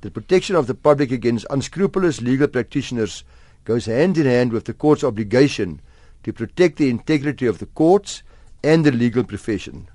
The 0.00 0.10
protection 0.10 0.56
of 0.56 0.66
the 0.66 0.74
public 0.74 1.10
against 1.10 1.46
unscrupulous 1.50 2.20
legal 2.20 2.48
practitioners 2.48 3.24
goes 3.64 3.86
hand 3.86 4.18
in 4.18 4.26
hand 4.26 4.52
with 4.52 4.64
the 4.64 4.74
court's 4.74 5.04
obligation 5.04 5.80
to 6.22 6.32
protect 6.32 6.76
the 6.76 6.90
integrity 6.90 7.46
of 7.46 7.58
the 7.58 7.66
courts 7.66 8.22
and 8.62 8.84
the 8.84 8.92
legal 8.92 9.24
profession. 9.24 9.88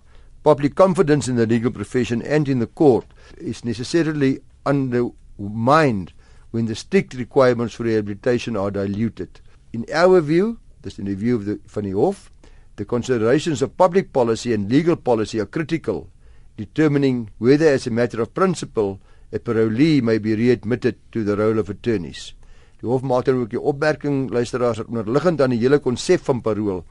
Public 0.44 0.76
confidence 0.76 1.28
in 1.28 1.36
the 1.36 1.46
legal 1.46 1.72
profession 1.72 2.22
and 2.22 2.50
in 2.50 2.60
the 2.60 2.68
court 2.68 3.06
is 3.38 3.64
necessarily 3.64 4.40
undermined 4.66 6.14
when 6.52 6.66
the 6.66 6.76
strict 6.76 7.14
requirements 7.16 7.74
for 7.74 7.84
rehabilitation 7.84 8.56
are 8.56 8.72
diluted. 8.72 9.42
In 9.74 9.86
our 9.94 10.22
view, 10.22 10.60
this 10.82 11.00
in 11.00 11.06
the 11.06 11.16
view 11.16 11.36
of 11.36 11.46
the 11.46 11.60
van 11.66 11.84
die 11.84 11.96
hof, 11.96 12.32
the 12.76 12.86
considerations 12.86 13.62
of 13.62 13.78
public 13.78 14.12
policy 14.14 14.54
and 14.54 14.72
legal 14.72 14.96
policy 14.96 15.40
are 15.40 15.46
critical, 15.46 16.10
determining 16.58 17.30
whether 17.38 17.68
as 17.68 17.88
a 17.88 17.92
matter 17.92 18.22
of 18.22 18.34
principle 18.34 19.00
a 19.32 19.40
parolee 19.40 20.02
may 20.02 20.18
be 20.18 20.36
readmitted 20.36 20.96
to 21.12 21.24
the 21.24 21.36
role 21.36 21.60
of 21.60 21.70
attorneys. 21.70 22.34
Die 22.82 22.90
hof 22.90 23.04
maak 23.06 23.28
dan 23.28 23.40
ook 23.44 23.52
die 23.54 23.62
opmerking 23.62 24.32
luisteraars 24.34 24.82
dat 24.82 24.90
onderliggend 24.90 25.42
aan 25.42 25.54
die 25.54 25.62
hele 25.62 25.80
konsep 25.80 26.24
van 26.26 26.42
parol 26.42 26.84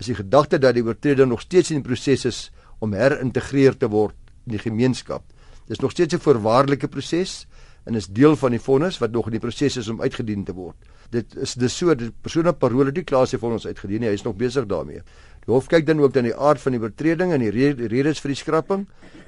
is 0.00 0.08
die 0.08 0.16
gedagte 0.16 0.58
dat 0.60 0.76
die 0.76 0.84
oortreder 0.84 1.26
nog 1.28 1.42
steeds 1.44 1.72
in 1.72 1.80
die 1.80 1.86
proses 1.86 2.24
is 2.28 2.38
om 2.80 2.94
herintegreer 2.96 3.76
te 3.76 3.88
word 3.92 4.16
in 4.46 4.56
die 4.56 4.62
gemeenskap. 4.62 5.24
Dis 5.68 5.80
nog 5.80 5.92
steeds 5.92 6.14
'n 6.14 6.20
voorwaardelike 6.20 6.88
proses 6.88 7.46
en 7.84 7.94
is 7.94 8.06
deel 8.06 8.36
van 8.36 8.54
die 8.54 8.60
vonnis 8.60 8.98
wat 9.00 9.12
nog 9.14 9.30
in 9.30 9.38
die 9.38 9.42
proses 9.42 9.76
is 9.80 9.88
om 9.88 10.02
uitgedien 10.02 10.44
te 10.44 10.54
word. 10.56 10.76
Dit 11.10 11.34
is 11.36 11.56
dis 11.58 11.76
so 11.76 11.94
die 11.94 12.10
persoon 12.10 12.50
op 12.50 12.58
parol 12.62 12.90
het 12.90 13.00
nie 13.00 13.06
klaar 13.08 13.26
sy 13.26 13.40
vonnis 13.40 13.66
uitgedien 13.66 14.04
nie, 14.04 14.10
hy 14.12 14.18
is 14.18 14.26
nog 14.26 14.36
besig 14.38 14.68
daarmee. 14.70 15.02
Die 15.50 15.56
hof 15.56 15.66
kyk 15.66 15.82
dan 15.82 15.98
ook 15.98 16.12
dan 16.14 16.28
die 16.28 16.36
aard 16.38 16.60
van 16.62 16.76
die 16.76 16.78
oortreding 16.78 17.32
en 17.34 17.42
die 17.42 17.50
redes 17.90 18.20
vir 18.22 18.30
die 18.30 18.38
skrapping 18.38 18.84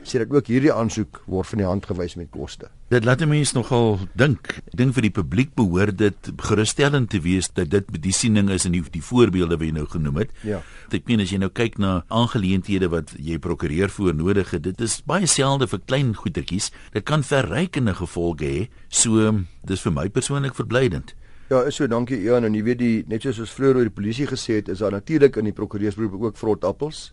sê 0.07 0.21
dat 0.23 0.31
ook 0.31 0.47
hierdie 0.47 0.71
aansoek 0.71 1.19
word 1.27 1.49
van 1.51 1.59
die 1.59 1.67
hand 1.67 1.87
gewys 1.91 2.15
met 2.15 2.29
koste. 2.31 2.69
Dit 2.95 3.03
laat 3.07 3.25
mense 3.27 3.57
nogal 3.57 3.99
dink. 4.19 4.53
Ek 4.71 4.77
dink 4.79 4.95
vir 4.95 5.07
die 5.09 5.13
publiek 5.15 5.51
behoort 5.59 5.97
dit 5.99 6.31
gerusstellend 6.47 7.11
te 7.11 7.19
wees 7.25 7.51
dat 7.51 7.73
dit 7.75 7.91
die 8.05 8.15
siening 8.15 8.53
is 8.55 8.69
in 8.69 8.77
die, 8.77 8.83
die 8.95 9.03
voorbeelde 9.03 9.59
wat 9.59 9.67
jy 9.67 9.75
nou 9.75 9.87
genoem 9.91 10.21
het. 10.23 10.37
Ja. 10.47 10.61
Ek 10.95 11.11
meen 11.11 11.25
as 11.25 11.35
jy 11.35 11.41
nou 11.43 11.51
kyk 11.51 11.81
na 11.83 12.05
aangeleenthede 12.07 12.91
wat 12.93 13.17
jy 13.19 13.41
prokureer 13.43 13.91
voor 13.91 14.15
nodig 14.15 14.55
het, 14.55 14.63
dit 14.69 14.87
is 14.87 15.01
baie 15.03 15.27
selde 15.27 15.67
vir 15.71 15.83
klein 15.91 16.15
goedertjies. 16.19 16.71
Dit 16.95 17.07
kan 17.11 17.27
verrykende 17.27 17.97
gevolge 17.99 18.47
hê. 18.47 18.63
So 18.87 19.35
dis 19.67 19.83
vir 19.83 19.99
my 19.99 20.07
persoonlik 20.07 20.55
verblydend. 20.59 21.17
Ja, 21.53 21.59
is 21.69 21.77
so, 21.77 21.85
dankie 21.85 22.17
Ian 22.25 22.47
en 22.49 22.55
jy 22.57 22.63
weet 22.65 22.79
die 22.81 23.03
net 23.13 23.27
soos 23.27 23.51
vroeër 23.53 23.77
oor 23.77 23.89
die 23.91 23.93
polisie 23.93 24.25
gesê 24.31 24.55
het, 24.63 24.71
is 24.73 24.81
daar 24.81 24.95
natuurlik 24.95 25.35
in 25.37 25.51
die 25.51 25.53
prokureursberoep 25.53 26.15
ook 26.23 26.39
vrot 26.41 26.63
appels. 26.65 27.11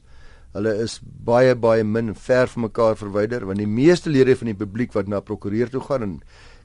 Hulle 0.54 0.78
is 0.80 0.95
baie 1.28 1.58
baie 1.60 1.84
min 1.84 2.13
ver 2.15 2.47
van 2.47 2.69
mekaar 2.69 2.95
verwyder 3.02 3.43
want 3.49 3.60
die 3.60 3.67
meeste 3.67 4.08
lede 4.08 4.38
van 4.39 4.54
die 4.54 4.56
publiek 4.62 4.95
wat 4.95 5.12
na 5.12 5.19
prokureur 5.19 5.67
toe 5.73 5.84
gaan 5.84 6.06
en 6.06 6.13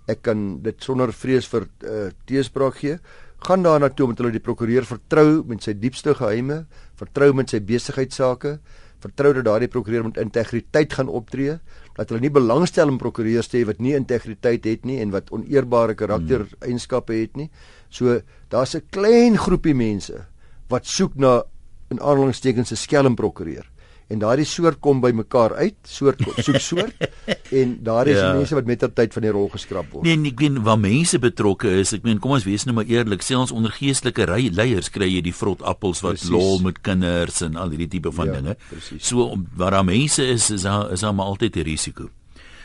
ek 0.06 0.22
kan 0.28 0.44
dit 0.62 0.86
sonder 0.86 1.10
vrees 1.10 1.50
vir 1.50 1.66
uh, 1.66 2.06
teespraak 2.30 2.78
gee, 2.78 3.00
gaan 3.48 3.66
daar 3.66 3.82
na 3.82 3.90
toe 3.90 4.06
omdat 4.06 4.22
hulle 4.22 4.36
die 4.38 4.44
prokureur 4.44 4.86
vertrou 4.86 5.42
met 5.50 5.66
sy 5.66 5.74
diepste 5.74 6.14
geheime, 6.14 6.68
vertrou 7.00 7.32
met 7.34 7.50
sy 7.50 7.58
besigheidsake, 7.58 8.60
vertrou 9.02 9.34
dat 9.40 9.48
daardie 9.50 9.72
prokureur 9.72 10.06
met 10.12 10.22
integriteit 10.22 10.94
gaan 10.94 11.10
optree, 11.10 11.58
dat 11.94 12.10
hulle 12.10 12.20
nie 12.20 12.32
belangstel 12.34 12.90
in 12.90 12.98
prokureurs 12.98 13.48
te 13.48 13.60
hê 13.60 13.66
wat 13.66 13.80
nie 13.80 13.94
integriteit 13.94 14.64
het 14.64 14.84
nie 14.84 15.00
en 15.00 15.10
wat 15.14 15.30
oneerbare 15.30 15.94
karaktereienskappe 15.94 17.14
het 17.14 17.36
nie. 17.36 17.50
So 17.90 18.20
daar's 18.50 18.74
'n 18.74 18.82
klein 18.90 19.38
groepie 19.38 19.74
mense 19.74 20.26
wat 20.68 20.86
soek 20.86 21.14
na 21.16 21.44
'n 21.90 22.00
aanhalingstekens 22.00 22.72
'n 22.72 22.76
skelm 22.76 23.14
prokureur 23.14 23.70
en 24.12 24.20
daardie 24.20 24.46
soort 24.48 24.80
kom 24.84 25.00
by 25.00 25.10
mekaar 25.16 25.54
uit, 25.56 25.76
soort 25.88 26.20
soek 26.36 26.60
soort 26.60 27.06
en 27.58 27.76
daar 27.84 28.08
is 28.10 28.18
ja. 28.18 28.32
mense 28.36 28.56
wat 28.56 28.68
met 28.68 28.82
ter 28.82 28.92
tyd 28.92 29.14
van 29.16 29.26
die 29.26 29.32
rol 29.34 29.48
geskraap 29.52 29.90
word. 29.92 30.06
Nee, 30.06 30.18
ek 30.32 30.42
weet 30.44 30.58
waar 30.66 30.80
mense 30.80 31.20
betrokke 31.22 31.72
is. 31.80 31.94
Ek 31.96 32.04
meen, 32.06 32.20
kom 32.22 32.36
ons 32.36 32.46
wees 32.48 32.66
nou 32.68 32.76
maar 32.78 32.90
eerlik, 32.90 33.24
selfs 33.24 33.54
onder 33.54 33.72
geestelike 33.74 34.26
leiers 34.28 34.90
kry 34.92 35.08
jy 35.08 35.22
die 35.24 35.34
vrot 35.34 35.62
appels 35.62 36.02
wat 36.04 36.18
precies. 36.18 36.32
lol 36.34 36.60
met 36.64 36.82
kinders 36.84 37.40
en 37.46 37.56
al 37.60 37.72
hierdie 37.74 37.90
tipe 37.96 38.12
van 38.12 38.30
ja, 38.30 38.40
dinge. 38.40 38.58
Precies. 38.68 39.06
So 39.08 39.32
waar 39.56 39.78
daar 39.78 39.88
mense 39.88 40.26
is, 40.26 40.50
is 40.50 40.68
daar 40.68 40.92
is 40.92 41.00
daar 41.00 41.14
maar 41.14 41.32
altyd 41.32 41.56
'n 41.56 41.68
risiko. 41.70 42.10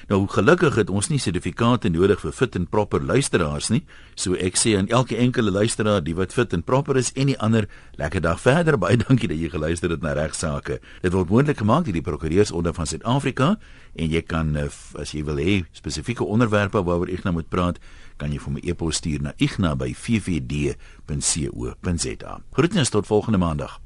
Nou 0.09 0.23
gelukkig 0.25 0.73
het 0.73 0.89
ons 0.89 1.05
nie 1.11 1.19
sertifikate 1.21 1.85
nodig 1.93 2.17
vir 2.23 2.31
fit 2.33 2.55
en 2.57 2.63
proper 2.65 3.03
luisteraars 3.05 3.67
nie. 3.69 3.85
So 4.17 4.33
ek 4.33 4.57
sê 4.57 4.73
aan 4.77 4.89
elke 4.89 5.13
enkele 5.21 5.53
luisteraar, 5.53 6.01
die 6.01 6.17
wat 6.17 6.33
fit 6.33 6.49
en 6.57 6.65
proper 6.65 6.97
is 6.97 7.13
en 7.13 7.29
die 7.29 7.37
ander, 7.37 7.69
lekker 8.01 8.17
dag 8.25 8.41
verder. 8.41 8.81
Baie 8.81 8.97
dankie 9.05 9.29
dat 9.29 9.37
jy 9.37 9.53
geluister 9.53 9.93
het 9.93 10.01
na 10.01 10.17
regsaake. 10.17 10.81
Dit 11.03 11.13
word 11.13 11.29
moontlik 11.29 11.61
gemaak 11.61 11.85
deur 11.85 11.93
die 11.93 12.07
Prokureursorde 12.07 12.73
van 12.73 12.89
Suid-Afrika 12.89 13.61
en 13.93 14.09
jy 14.09 14.21
kan 14.25 14.57
eh, 14.57 14.65
as 14.97 15.13
jy 15.13 15.21
wil 15.27 15.37
hê 15.37 15.61
spesifieke 15.77 16.25
onderwerpe 16.25 16.81
waaroor 16.81 17.13
ek 17.13 17.21
nou 17.27 17.33
moet 17.37 17.49
praat, 17.53 17.77
kan 18.17 18.33
jy 18.33 18.41
vir 18.41 18.53
my 18.55 18.61
e-pos 18.65 18.97
stuur 19.03 19.21
na 19.27 19.31
igna@ffd.co.za. 19.37 22.33
Groetens 22.57 22.89
tot 22.89 23.05
volgende 23.05 23.37
maandag. 23.45 23.77